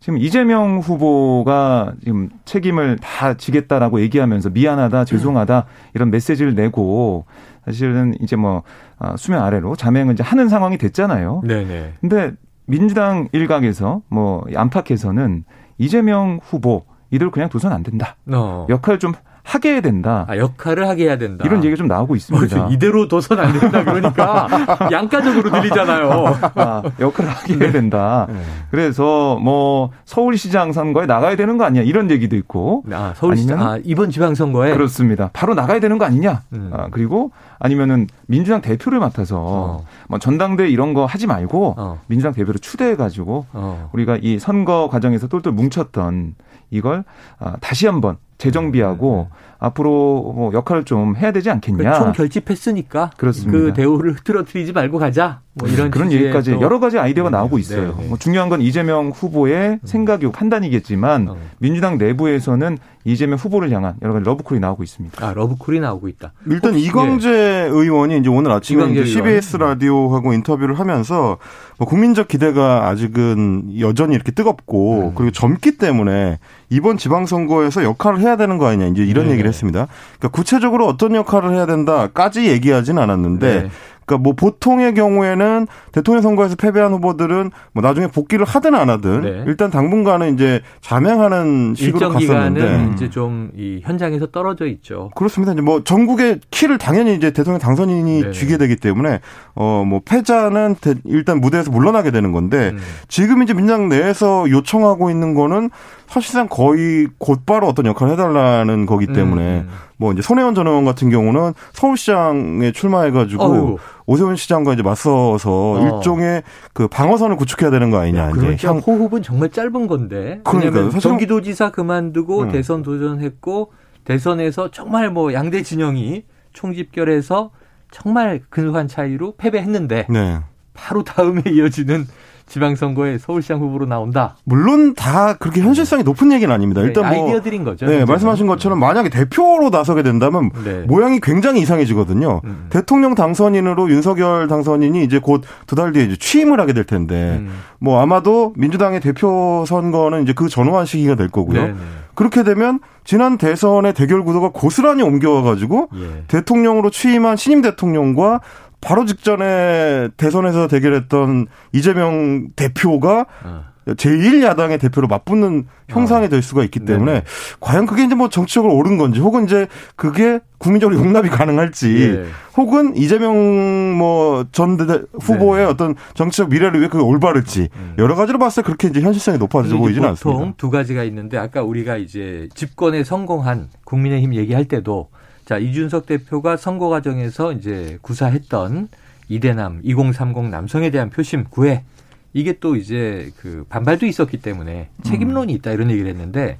[0.00, 5.64] 지금 이재명 후보가 지금 책임을 다 지겠다라고 얘기하면서 미안하다, 죄송하다
[5.94, 7.24] 이런 메시지를 내고
[7.64, 8.62] 사실은 이제 뭐
[8.98, 11.42] 아, 수면 아래로 자맹을 이제 하는 상황이 됐잖아요.
[11.44, 11.94] 네네.
[12.00, 12.32] 근데
[12.66, 15.44] 민주당 일각에서 뭐 안팎에서는
[15.78, 16.84] 이재명 후보
[17.16, 18.16] 이들 그냥 둬선 안 된다.
[18.30, 18.66] 어.
[18.68, 19.12] 역할 좀
[19.46, 20.26] 하게 해야 된다.
[20.28, 21.44] 아, 역할을 하게 해야 된다.
[21.46, 22.56] 이런 얘기가 좀 나오고 있습니다.
[22.56, 23.84] 뭐, 이대로 둬선 안 된다.
[23.84, 24.48] 그러니까
[24.90, 26.36] 양가적으로 들리잖아요.
[26.56, 28.26] 아, 역할을 하게 해야 된다.
[28.28, 28.40] 네.
[28.72, 32.82] 그래서 뭐 서울시장 선거에 나가야 되는 거 아니냐 이런 얘기도 있고.
[32.90, 35.30] 아, 서울시장 아, 이번 지방선거에 그렇습니다.
[35.32, 36.42] 바로 나가야 되는 거 아니냐.
[36.52, 36.70] 음.
[36.72, 39.84] 아, 그리고 아니면은 민주당 대표를 맡아서 어.
[40.08, 42.00] 뭐 전당대 이런 거 하지 말고 어.
[42.08, 43.90] 민주당 대표를 추대해 가지고 어.
[43.92, 46.34] 우리가 이 선거 과정에서 똘똘 뭉쳤던
[46.70, 47.04] 이걸
[47.38, 49.36] 아, 다시 한번 재정비하고 네.
[49.58, 51.94] 앞으로 뭐 역할을 좀 해야 되지 않겠냐.
[51.94, 53.58] 총 결집했으니까 그렇습니다.
[53.58, 55.40] 그 대우를 흐트러뜨리지 말고 가자.
[55.58, 57.36] 뭐 이런 그런 얘기까지 여러 가지 아이디어가 네.
[57.38, 57.94] 나오고 있어요.
[57.96, 58.02] 네.
[58.02, 58.08] 네.
[58.08, 59.78] 뭐 중요한 건 이재명 후보의 음.
[59.84, 61.36] 생각이고 판단이겠지만 어.
[61.58, 65.26] 민주당 내부에서는 이재명 후보를 향한 여러 가지 러브콜이 나오고 있습니다.
[65.26, 66.32] 아 러브콜이 나오고 있다.
[66.46, 67.68] 일단 혹시, 이광재 예.
[67.70, 71.38] 의원이 이제 오늘 아침에 이제 CBS 라디오하고 인터뷰를 하면서
[71.78, 75.14] 뭐 국민적 기대가 아직은 여전히 이렇게 뜨겁고 음.
[75.14, 76.38] 그리고 젊기 때문에
[76.68, 79.32] 이번 지방선거에서 역할을 해야 되는 거 아니냐 이제 이런 네.
[79.46, 79.86] 얘기를 했습니다.
[80.18, 83.70] 그러니까 구체적으로 어떤 역할을 해야 된다까지 얘기하진 않았는데 네.
[84.04, 89.44] 그러니까 뭐 보통의 경우에는 대통령 선거에서 패배한 후보들은 뭐 나중에 복귀를 하든 안 하든 네.
[89.48, 95.10] 일단 당분간은 이제 자명하는 식으로 갔었는데 이제 좀 이 현장에서 떨어져 있죠.
[95.16, 95.52] 그렇습니다.
[95.52, 98.30] 이제 뭐 전국의 키를 당연히 이제 대통령 당선인이 네.
[98.30, 99.20] 쥐게 되기 때문에
[99.54, 102.78] 어 뭐 패자는 일단 무대에서 물러나게 되는 건데 음.
[103.08, 105.70] 지금 이제 민당 내에서 요청하고 있는 거는
[106.08, 109.68] 사실상 거의 곧바로 어떤 역할을 해달라는 거기 때문에 음.
[109.96, 113.78] 뭐 이제 손혜원 전 의원 같은 경우는 서울시장에 출마해가지고 어휴.
[114.06, 115.98] 오세훈 시장과 이제 맞서서 어.
[115.98, 116.42] 일종의
[116.72, 118.30] 그 방어선을 구축해야 되는 거 아니냐.
[118.30, 118.78] 그러니까 향...
[118.78, 120.40] 호흡은 정말 짧은 건데.
[120.44, 122.52] 그러니까 경기도지사 그만두고 음.
[122.52, 123.72] 대선 도전했고
[124.04, 127.50] 대선에서 정말 뭐 양대 진영이 총집결해서
[127.90, 130.40] 정말 근소한 차이로 패배했는데 네.
[130.74, 132.06] 바로 다음에 이어지는
[132.46, 134.36] 지방선거에 서울시장 후보로 나온다.
[134.44, 136.80] 물론 다 그렇게 현실성이 높은 얘기는 아닙니다.
[136.80, 137.86] 네, 일단 뭐 아이디어들인 거죠.
[137.86, 140.84] 네, 말씀하신 것처럼 만약에 대표로 나서게 된다면 네.
[140.86, 142.40] 모양이 굉장히 이상해지거든요.
[142.44, 142.66] 음.
[142.70, 147.50] 대통령 당선인으로 윤석열 당선인이 이제 곧 두 달 뒤에 이제 취임을 하게 될 텐데 음.
[147.80, 151.60] 뭐 아마도 민주당의 대표 선거는 이제 그 전후한 시기가 될 거고요.
[151.60, 151.72] 네네.
[151.72, 151.78] 네.
[152.14, 156.24] 그렇게 되면 지난 대선의 대결 구도가 고스란히 옮겨와 가지고 예.
[156.28, 158.40] 대통령으로 취임한 신임 대통령과
[158.80, 163.64] 바로 직전에 대선에서 대결했던 이재명 대표가 어.
[163.86, 167.22] 제1야당의 대표로 맞붙는 형상이 될 수가 있기 때문에 네
[167.60, 171.86] 과연 그게 이제 뭐 정치적으로 옳은 건지 혹은 이제 그게 국민적으로 용납이 가능할지
[172.16, 172.24] 네.
[172.56, 174.78] 혹은 이재명 뭐전
[175.20, 175.70] 후보의 네.
[175.70, 177.94] 어떤 정치적 미래를 위해 그게 올바를지 음.
[177.98, 180.38] 여러 가지로 봤을 때 그렇게 이제 현실성이 높아져 보이지는 않습니다.
[180.38, 185.10] 보통 두 가지가 있는데 아까 우리가 이제 집권에 성공한 국민의힘 얘기할 때도
[185.46, 188.88] 자, 이준석 대표가 선거 과정에서 이제 구사했던
[189.28, 191.84] 이대남 2030 남성에 대한 표심 구애
[192.32, 196.58] 이게 또 이제 그 반발도 있었기 때문에 책임론이 있다 이런 얘기를 했는데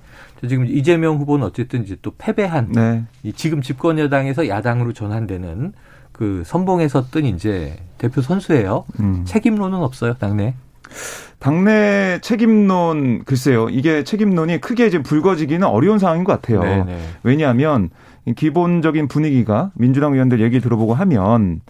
[0.49, 3.05] 지금 이재명 후보는 어쨌든 이제 또 패배한 네.
[3.25, 5.72] 이 지금 집권 여당에서 야당으로 전환되는
[6.12, 8.85] 그 선봉에서 뜬 이제 대표 선수예요.
[9.01, 9.25] 음.
[9.27, 10.55] 책임론은 없어요 당내.
[11.40, 16.61] 당내 책임론 글쎄요 이게 책임론이 크게 이제 불거지기는 어려운 상황인 것 같아요.
[16.62, 16.85] 네네.
[16.85, 16.99] 네.
[17.22, 17.90] 왜냐하면
[18.34, 21.60] 기본적인 분위기가 민주당 의원들 얘기 들어보고 하면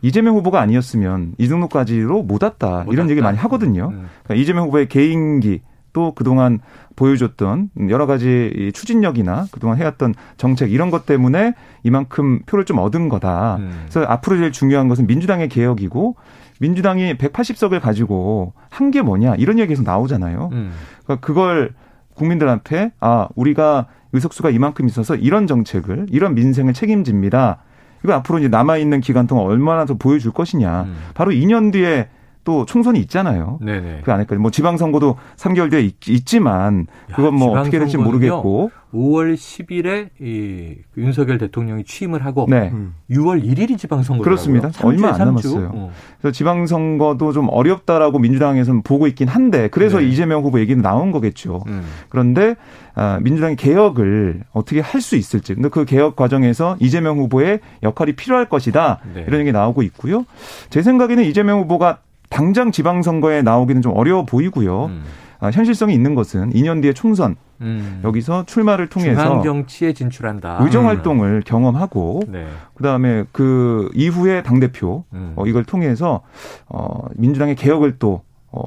[0.00, 3.10] 이재명 후보가 아니었으면 이등록까지로 못 왔다 못 이런 왔다.
[3.10, 3.88] 얘기 많이 하거든요.
[3.92, 4.06] 음.
[4.22, 5.60] 그러니까 이재명 후보의 개인기
[5.92, 6.60] 또 그동안
[6.96, 13.56] 보여줬던 여러 가지 추진력이나 그동안 해왔던 정책 이런 것 때문에 이만큼 표를 좀 얻은 거다.
[13.56, 13.70] 음.
[13.88, 16.16] 그래서 앞으로 제일 중요한 것은 민주당의 개혁이고
[16.60, 20.50] 민주당이 180석을 가지고 한 게 뭐냐 이런 얘기 계속 나오잖아요.
[20.52, 20.72] 음.
[21.04, 21.72] 그러니까 그걸
[22.18, 27.58] 국민들한테 아 우리가 의석수가 이만큼 있어서 이런 정책을 이런 민생을 책임집니다.
[28.04, 30.82] 이거 앞으로 이제 남아 있는 기간 동안 얼마나 더 보여줄 것이냐.
[30.82, 30.96] 음.
[31.14, 32.08] 바로 2년 뒤에
[32.48, 33.58] 또 총선이 있잖아요.
[33.60, 34.00] 네네.
[34.04, 40.08] 그 안에까지 뭐 지방선거도 3개월 뒤에 있, 지만 그건 뭐 어떻게 될지 모르겠고 5월 10일에
[40.18, 42.72] 이 윤석열 대통령이 취임을 하고 네.
[43.10, 44.70] 6월 1일이 지방선거 그렇습니다.
[44.82, 45.70] 얼마 안 남았어요.
[45.74, 45.92] 어.
[46.18, 50.06] 그래서 지방선거도 좀 어렵다라고 민주당에서는 보고 있긴 한데 그래서 네.
[50.08, 51.64] 이재명 후보 얘기는 나온 거겠죠.
[51.66, 51.84] 음.
[52.08, 52.56] 그런데
[52.94, 55.54] 아, 민주당이 개혁을 어떻게 할 수 있을지.
[55.54, 58.98] 근데 그 개혁 과정에서 이재명 후보의 역할이 필요할 것이다.
[59.14, 59.24] 네.
[59.28, 60.24] 이런 얘기 나오고 있고요.
[60.70, 64.86] 제 생각에는 이재명 후보가 당장 지방선거에 나오기는 좀 어려워 보이고요.
[64.86, 65.04] 음.
[65.40, 68.00] 아, 현실성이 있는 것은 2년 뒤에 총선 음.
[68.04, 70.58] 여기서 출마를 통해서 중앙 정치에 진출한다.
[70.60, 70.86] 의정 음.
[70.88, 71.42] 활동을 음.
[71.44, 72.46] 경험하고 네.
[72.74, 75.32] 그다음에 그 이후에 당 대표 음.
[75.36, 76.22] 어, 이걸 통해서
[76.66, 78.62] 어, 민주당의 개혁을 또 어,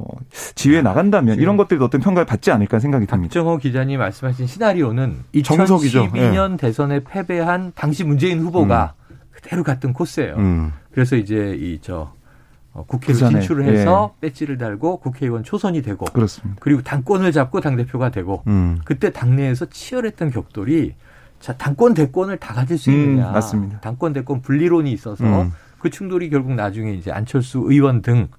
[0.55, 3.29] 지휘해 나간다면 이런 것들도 어떤 평가를 받지 않을까 생각이 듭니다.
[3.29, 6.57] 박정호 기자님 말씀하신 시나리오는 2012년 네.
[6.57, 9.17] 대선에 패배한 당시 문재인 후보가 음.
[9.31, 10.35] 그대로 갔던 코스예요.
[10.35, 10.71] 음.
[10.91, 12.13] 그래서 이제 이저 어,
[12.73, 14.27] 국회로 진출을 해서 예.
[14.27, 16.57] 배지를 달고 국회의원 초선이 되고 그렇습니다.
[16.61, 18.79] 그리고 당권을 잡고 당 대표가 되고 음.
[18.85, 20.95] 그때 당내에서 치열했던 격돌이
[21.39, 23.79] 자 당권 대권을 다 가질 수 있느냐 음, 맞습니다.
[23.81, 25.51] 당권 대권 분리론이 있어서 음.
[25.79, 28.29] 그 충돌이 결국 나중에 이제 안철수 의원 등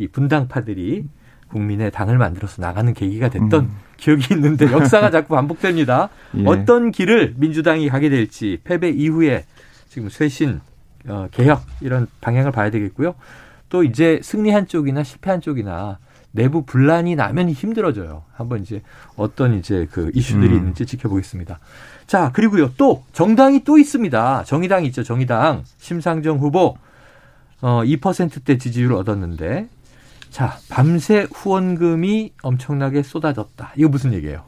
[0.00, 1.04] 이 분당파들이
[1.48, 3.76] 국민의 당을 만들어서 나가는 계기가 됐던 음.
[3.98, 6.08] 기억이 있는데 역사가 자꾸 반복됩니다.
[6.38, 6.44] 예.
[6.46, 9.44] 어떤 길을 민주당이 가게 될지 패배 이후에
[9.88, 10.60] 지금 쇄신
[11.06, 13.14] 어, 개혁 이런 방향을 봐야 되겠고요.
[13.70, 15.98] 또 이제 승리한 쪽이나 실패한 쪽이나
[16.32, 18.24] 내부 분란이 나면 힘들어져요.
[18.34, 18.82] 한번 이제
[19.16, 20.56] 어떤 이제 그 이슈들이 음.
[20.58, 21.58] 있는지 지켜보겠습니다.
[22.06, 22.72] 자, 그리고요.
[22.76, 24.44] 또 정당이 또 있습니다.
[24.44, 25.02] 정의당 있죠.
[25.02, 26.76] 정의당 심상정 후보
[27.62, 29.68] 어 2%대 지지율을 얻었는데
[30.30, 33.72] 자, 밤새 후원금이 엄청나게 쏟아졌다.
[33.76, 34.44] 이거 무슨 얘기예요?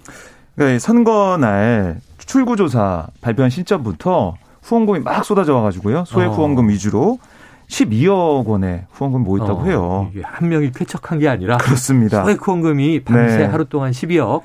[0.55, 6.05] 그러니까 선거 날 출구조사 발표한 시점부터 후원금이 막 쏟아져 와가지고요.
[6.07, 6.33] 소액 어.
[6.35, 7.19] 후원금 위주로
[7.69, 10.11] 12억 원의 후원금 모였다고 어, 해요.
[10.13, 12.25] 이게 한 명이 쾌척한 게 아니라 그렇습니다.
[12.25, 13.45] 소액 후원금이 밤새 네.
[13.45, 14.43] 하루 동안 12억.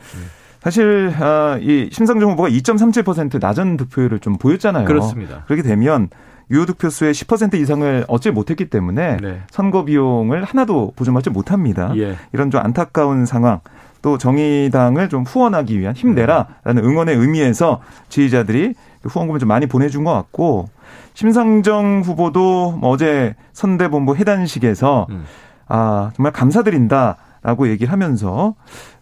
[0.61, 4.85] 사실 아, 이 심상정 후보가 2.37% 낮은 득표율을 좀 보였잖아요.
[4.85, 5.43] 그렇습니다.
[5.45, 6.09] 그렇게 되면
[6.49, 9.41] 유효 득표수의 10% 이상을 얻지 못했기 때문에 네.
[9.49, 11.93] 선거 비용을 하나도 보존받지 못합니다.
[11.97, 12.15] 예.
[12.33, 13.59] 이런 좀 안타까운 상황.
[14.01, 20.69] 또 정의당을 좀 후원하기 위한 힘내라라는 응원의 의미에서 지지자들이 후원금을 좀 많이 보내준 것 같고
[21.17, 25.25] 심상정 후보도 뭐 어제 선대본부 해단식에서 음.
[25.67, 28.53] 아 정말 감사드린다라고 얘기를 하면서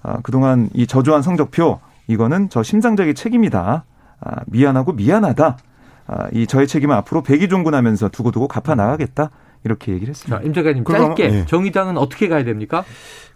[0.02, 3.84] 아, 그동안 이 저조한 성적표 이거는 저 심상정의 책임이다.
[4.22, 5.58] 아, 미안하고 미안하다.
[6.08, 9.32] 아, 이 저의 책임을 앞으로 백이종군하면서 두고두고 갚아 나가겠다.
[9.66, 10.40] 이렇게 얘기를 했습니다.
[10.40, 11.46] 자, 임 작가님 짧게 네.
[11.46, 12.86] 정의당은 어떻게 가야 됩니까?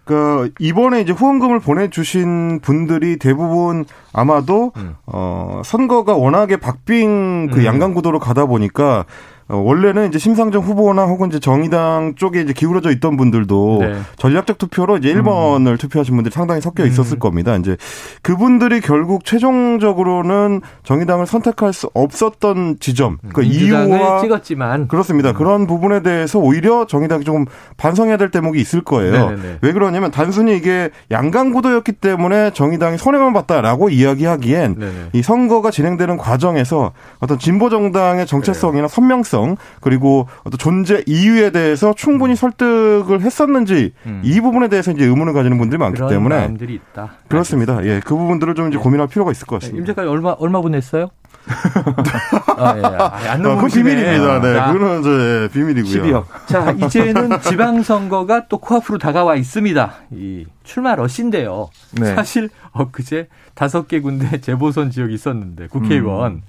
[0.06, 4.96] 그 이번에 이제 후원금을 보내주신 분들이 대부분 아마도 음.
[5.06, 7.66] 어 선거가 워낙에 박빙 그 음.
[7.66, 9.06] 양강구도로 가다 보니까 어,
[9.50, 14.00] 원래는 이제 심상정 후보나 혹은 이제 정의당 쪽에 이제 기울어져 있던 분들도 네.
[14.18, 15.78] 전략적 투표로 이제 1번을 음.
[15.78, 17.20] 투표하신 분들이 상당히 섞여 있었을 음.
[17.20, 17.56] 겁니다.
[17.56, 17.76] 이제
[18.22, 25.32] 그분들이 결국 최종적으로는 정의당을 선택할 수 없었던 지점, 그 이유와 찍었지만 그렇습니다.
[25.32, 25.34] 음.
[25.34, 27.46] 그런 부분에 대해서 오히려 정의당이 조금
[27.78, 29.32] 반성해야 될 대목이 있을 거예요.
[29.32, 29.58] 네네네.
[29.62, 34.94] 왜 그러냐면 단순히 이게 양강 구도였기 때문에 정의당이 손해만 봤다라고 이야기하기엔 네네.
[35.14, 38.94] 이 선거가 진행되는 과정에서 어떤 진보 정당의 정체성이나 네.
[38.94, 42.36] 선명성 가능 그리고 어떤 존재 이유에 대해서 충분히 음.
[42.36, 44.22] 설득을 했었는지 음.
[44.24, 47.12] 이 부분에 대해서 이제 의문을 가지는 분들이 많기 때문에 마음들이 있다.
[47.28, 47.60] 그렇습니다.
[47.60, 47.86] 알겠습니다.
[47.86, 48.84] 예, 그 부분들을 좀 이제 네.
[48.84, 49.80] 고민할 필요가 있을 것 같습니다.
[49.80, 51.10] 임 작가 얼마 얼마 보냈어요?
[52.58, 52.82] 아, 예.
[52.84, 54.42] 아, 안 아, 그건 비밀입니다.
[54.42, 54.54] 네.
[54.54, 56.04] 자, 그거는 저 예, 비밀이고요.
[56.04, 56.48] 12억.
[56.48, 59.94] 자, 이제는 지방선거가 또 코앞으로 다가와 있습니다.
[60.12, 61.70] 이 출마 러시인데요.
[61.94, 62.14] 네.
[62.14, 66.42] 사실 엊그제 다섯 개 군데 재보선 지역이 있었는데 국회의원 음.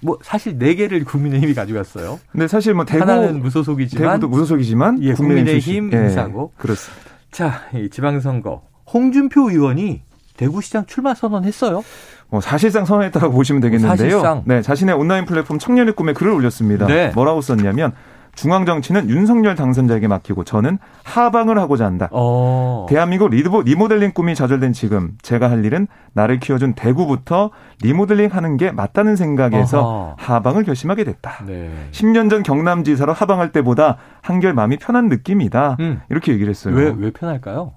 [0.00, 2.20] 뭐 사실 네 개를 국민의힘이 가져갔어요.
[2.30, 7.10] 근데 사실 뭐 대구 하나는 무소속이지만 대구도 무소속이지만 예, 국민의힘 인사고 예, 그렇습니다.
[7.30, 8.62] 자, 이 지방선거
[8.92, 10.02] 홍준표 의원이
[10.36, 11.82] 대구시장 출마 선언했어요.
[12.28, 13.96] 뭐 사실상 선언했다고 보시면 되겠는데요.
[13.96, 14.42] 사실상.
[14.46, 16.86] 네, 자신의 온라인 플랫폼 청년의 꿈에 글을 올렸습니다.
[16.86, 17.10] 네.
[17.14, 17.92] 뭐라고 썼냐면
[18.34, 22.08] 중앙 정치는 윤석열 당선자에게 맡기고 저는 하방을 하고자 한다.
[22.12, 22.86] 어.
[22.88, 27.50] 대한민국 리모, 리모델링 꿈이 좌절된 지금 제가 할 일은 나를 키워준 대구부터
[27.82, 30.14] 리모델링 하는 게 맞다는 생각에서 어허.
[30.18, 31.44] 하방을 결심하게 됐다.
[31.46, 31.70] 네.
[31.92, 35.76] 10년 전 경남지사로 하방할 때보다 한결 마음이 편한 느낌이다.
[35.80, 36.00] 음.
[36.08, 36.74] 이렇게 얘기를 했어요.
[36.74, 37.72] 왜, 왜 편할까요?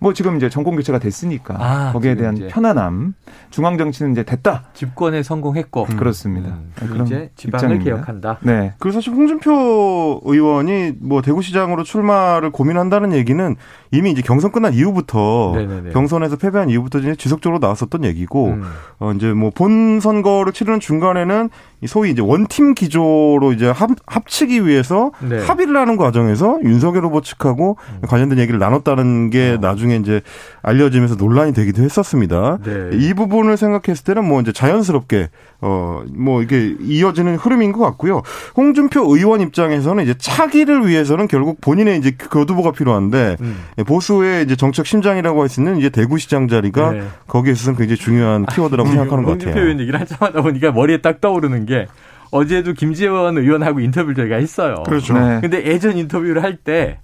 [0.00, 2.48] 뭐 지금 이제 정권 교체가 됐으니까 아, 거기에 대한 이제.
[2.48, 3.14] 편안함.
[3.50, 4.64] 중앙 정치는 이제 됐다.
[4.74, 5.86] 집권에 성공했고.
[5.96, 6.50] 그렇습니다.
[6.50, 7.96] 음, 그런 그리고 이제 지방을 입장입니다.
[7.96, 8.38] 개혁한다.
[8.42, 8.74] 네.
[8.78, 13.56] 그리고 사실 홍준표 의원이 뭐 대구시장으로 출마를 고민한다는 얘기는
[13.92, 15.90] 이미 이제 경선 끝난 이후부터 네네네.
[15.92, 18.62] 경선에서 패배한 이후부터 이제 지속적으로 나왔었던 얘기고 음.
[18.98, 24.66] 어 이제 뭐 본 선거를 치르는 중간에는 이 소위 이제 원팀 기조로 이제 합, 합치기
[24.66, 25.38] 위해서 네.
[25.40, 27.76] 합의를 하는 과정에서 윤석열 후보 측하고
[28.08, 29.58] 관련된 얘기를 나눴다는 게 어.
[29.60, 30.22] 나중에 이제
[30.62, 32.58] 알려지면서 논란이 되기도 했었습니다.
[32.64, 32.90] 네.
[32.94, 35.28] 이 부분을 생각했을 때는 뭐 이제 자연스럽게
[35.60, 38.22] 어 뭐 이게 이어지는 흐름인 것 같고요.
[38.56, 43.56] 홍준표 의원 입장에서는 이제 차기를 위해서는 결국 본인의 이제 교두보가 필요한데 음.
[43.86, 47.02] 보수의 이제 정책 심장이라고 할 수 있는 이제 대구시장 자리가 네.
[47.28, 49.64] 거기에 있어서는 굉장히 중요한 키워드라고 생각하는 것 홍준표 같아요.
[49.64, 51.86] 의원 얘기를 하자마자 보니까 머리에 딱 떠오르는 게
[52.30, 54.82] 어제도 김재원 의원하고 인터뷰를 저희가 했어요.
[54.86, 55.14] 그렇죠.
[55.14, 55.40] 네.
[55.40, 56.98] 근데 예전 인터뷰를 할 때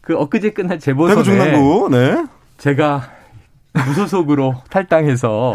[0.00, 2.24] 그 엊그제 끝난 대구 재보선에 네.
[2.58, 3.10] 제가
[3.86, 5.54] 무소속으로 탈당해서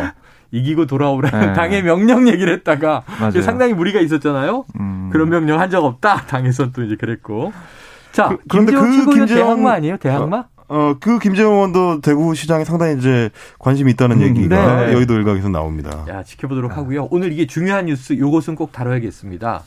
[0.52, 1.54] 이기고 돌아오라는 네.
[1.54, 3.04] 당의 명령 얘기를 했다가.
[3.42, 4.66] 상당히 무리가 있었잖아요.
[4.80, 5.10] 음.
[5.12, 6.24] 그런 명령 한 적 없다.
[6.28, 7.54] 당에서 또 이제 그랬고.
[8.12, 9.98] 자, 그- 그런데 김재원 그 김재원- 대항마 아니에요?
[9.98, 10.44] 대항마?
[10.72, 13.30] 어, 그 김재원 의원도 대구시장에 상당히 이제
[13.60, 14.94] 관심이 있다는 음, 얘기가 네.
[14.94, 16.06] 여의도 일각에서 나옵니다.
[16.08, 17.10] 야, 지켜보도록 하고요.
[17.12, 19.64] 오늘 이게 중요한 뉴스 요것은 꼭 다뤄야겠습니다.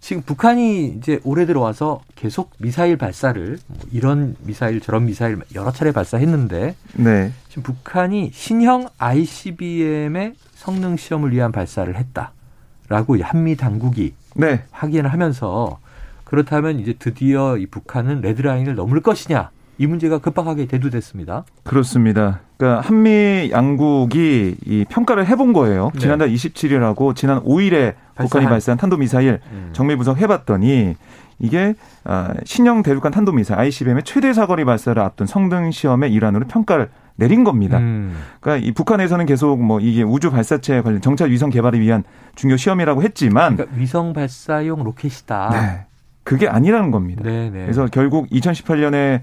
[0.00, 5.92] 지금 북한이 이제 올해 들어와서 계속 미사일 발사를 뭐 이런 미사일 저런 미사일 여러 차례
[5.92, 7.32] 발사했는데 네.
[7.48, 14.62] 지금 북한이 신형 ICBM의 성능 시험을 위한 발사를 했다라고 한미 당국이 네.
[14.72, 15.78] 확인을 하면서
[16.24, 21.44] 그렇다면 이제 드디어 이 북한은 레드라인을 넘을 것이냐 이 문제가 급박하게 대두됐습니다.
[21.64, 22.40] 그렇습니다.
[22.56, 25.90] 그러니까 한미 양국이 이 평가를 해본 거예요.
[25.94, 26.00] 네.
[26.00, 29.70] 지난달 27일하고 지난 5일에 북한이 발사한- 발사한 탄도미사일 음.
[29.72, 30.94] 정밀 분석해봤더니
[31.40, 37.42] 이게 아, 신형 대륙간 탄도미사일 ICBM의 최대 사거리 발사를 앞둔 성능 시험의 일환으로 평가를 내린
[37.42, 37.78] 겁니다.
[37.78, 38.14] 음.
[38.40, 42.04] 그러니까 이 북한에서는 계속 뭐 이게 우주 발사체 관련 정찰 위성 개발을 위한
[42.36, 45.50] 중요 시험이라고 했지만 그러니까 위성 발사용 로켓이다.
[45.52, 45.86] 네.
[46.22, 47.22] 그게 아니라는 겁니다.
[47.24, 47.62] 네, 네.
[47.62, 49.20] 그래서 결국 2018년에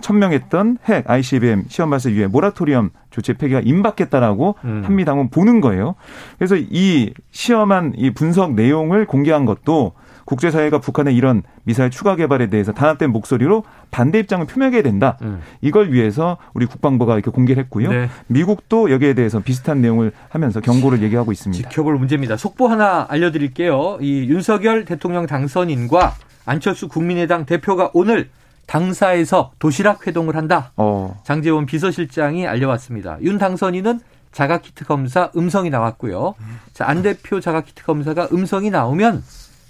[0.00, 4.82] 천명했던 핵 ICBM 시험 발사 이후에 모라토리엄 조치 폐기가 임박했다라고 음.
[4.84, 5.94] 한미 당은 보는 거예요.
[6.38, 9.92] 그래서 이 시험한 이 분석 내용을 공개한 것도
[10.24, 15.18] 국제사회가 북한의 이런 미사일 추가 개발에 대해서 단합된 목소리로 반대 입장을 표명해야 된다.
[15.22, 15.40] 음.
[15.60, 17.90] 이걸 위해서 우리 국방부가 이렇게 공개를 했고요.
[17.90, 18.08] 네.
[18.28, 21.68] 미국도 여기에 대해서 비슷한 내용을 하면서 경고를 얘기하고 있습니다.
[21.68, 22.36] 지켜볼 문제입니다.
[22.36, 23.98] 속보 하나 알려드릴게요.
[24.00, 26.14] 이 윤석열 대통령 당선인과
[26.46, 28.28] 안철수 국민의당 대표가 오늘
[28.66, 30.72] 당사에서 도시락 회동을 한다.
[30.76, 33.18] 어, 장재원 비서실장이 알려왔습니다.
[33.22, 34.00] 윤 당선인은
[34.32, 36.34] 자가키트 검사 음성이 나왔고요.
[36.72, 39.22] 자, 안 대표 자가키트 검사가 음성이 나오면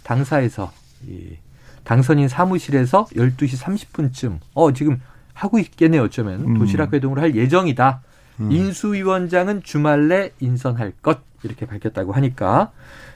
[0.05, 0.71] 당사에서
[1.07, 1.37] 이
[1.85, 5.01] 당선인 사무실에서 12시 30분쯤 어 지금
[5.35, 6.03] 하고 있겠네요.
[6.05, 6.59] 어쩌면 음.
[6.59, 8.03] 도시락 회동을 할 예정이다.
[8.39, 12.73] 인수위원장은 주말 내 인선할 것 이렇게 밝혔다고 하니까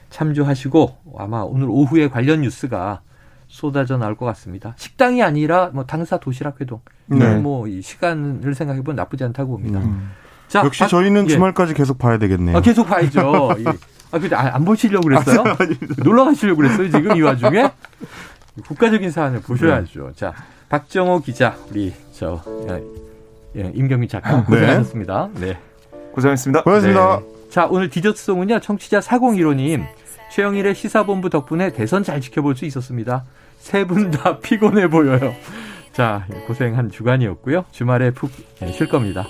[0.09, 3.01] 참조하시고 아마 오늘 오후에 관련 뉴스가
[3.47, 4.73] 쏟아져 나올 것 같습니다.
[4.77, 6.81] 식당이 아니라 뭐 당사 도시락 회동.
[7.05, 7.35] 네.
[7.37, 9.79] 뭐이 시간을 생각해 보면 나쁘지 않다고 봅니다.
[9.79, 10.11] 음.
[10.47, 11.33] 자, 역시 아, 저희는 예.
[11.33, 12.57] 주말까지 계속 봐야 되겠네요.
[12.57, 13.55] 아, 계속 봐야죠.
[13.59, 13.65] 예.
[14.11, 15.43] 아, 근데 아, 안 보시려고 그랬어요?
[16.03, 17.69] 놀러 가시려고 그랬어요, 지금 이 와중에?
[18.65, 20.13] 국가적인 사안을 보셔야죠.
[20.15, 20.33] 자,
[20.69, 25.29] 박정호 기자, 우리, 저, 예, 예, 임경민 작가, 고생하셨습니다.
[25.35, 25.57] 네.
[26.13, 26.63] 고생하셨습니다.
[26.63, 27.19] 고맙습니다.
[27.19, 27.25] 네.
[27.49, 29.85] 자, 오늘 디저트송은요, 청취자 4015님,
[30.37, 33.25] 최영일의 시사본부 덕분에 대선 잘 지켜볼 수 있었습니다.
[33.57, 35.33] 세 분 다 피곤해 보여요.
[35.91, 37.65] 자, 고생한 주간이었고요.
[37.71, 38.29] 주말에 푹
[38.61, 39.25] 예, 쉴 겁니다.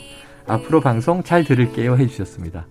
[0.47, 2.67] 앞으로 방송 잘 들을게요 해주셨습니다.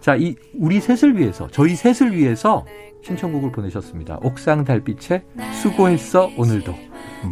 [0.00, 2.64] 자, 이 우리 셋을 위해서, 저희 셋을 위해서
[3.02, 4.20] 신청곡을 보내셨습니다.
[4.22, 5.24] 옥상 달빛에
[5.60, 6.72] 수고했어 오늘도.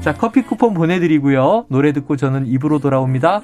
[0.03, 1.66] 자, 커피 쿠폰 보내드리고요.
[1.68, 3.42] 노래 듣고 저는 입으로 돌아옵니다.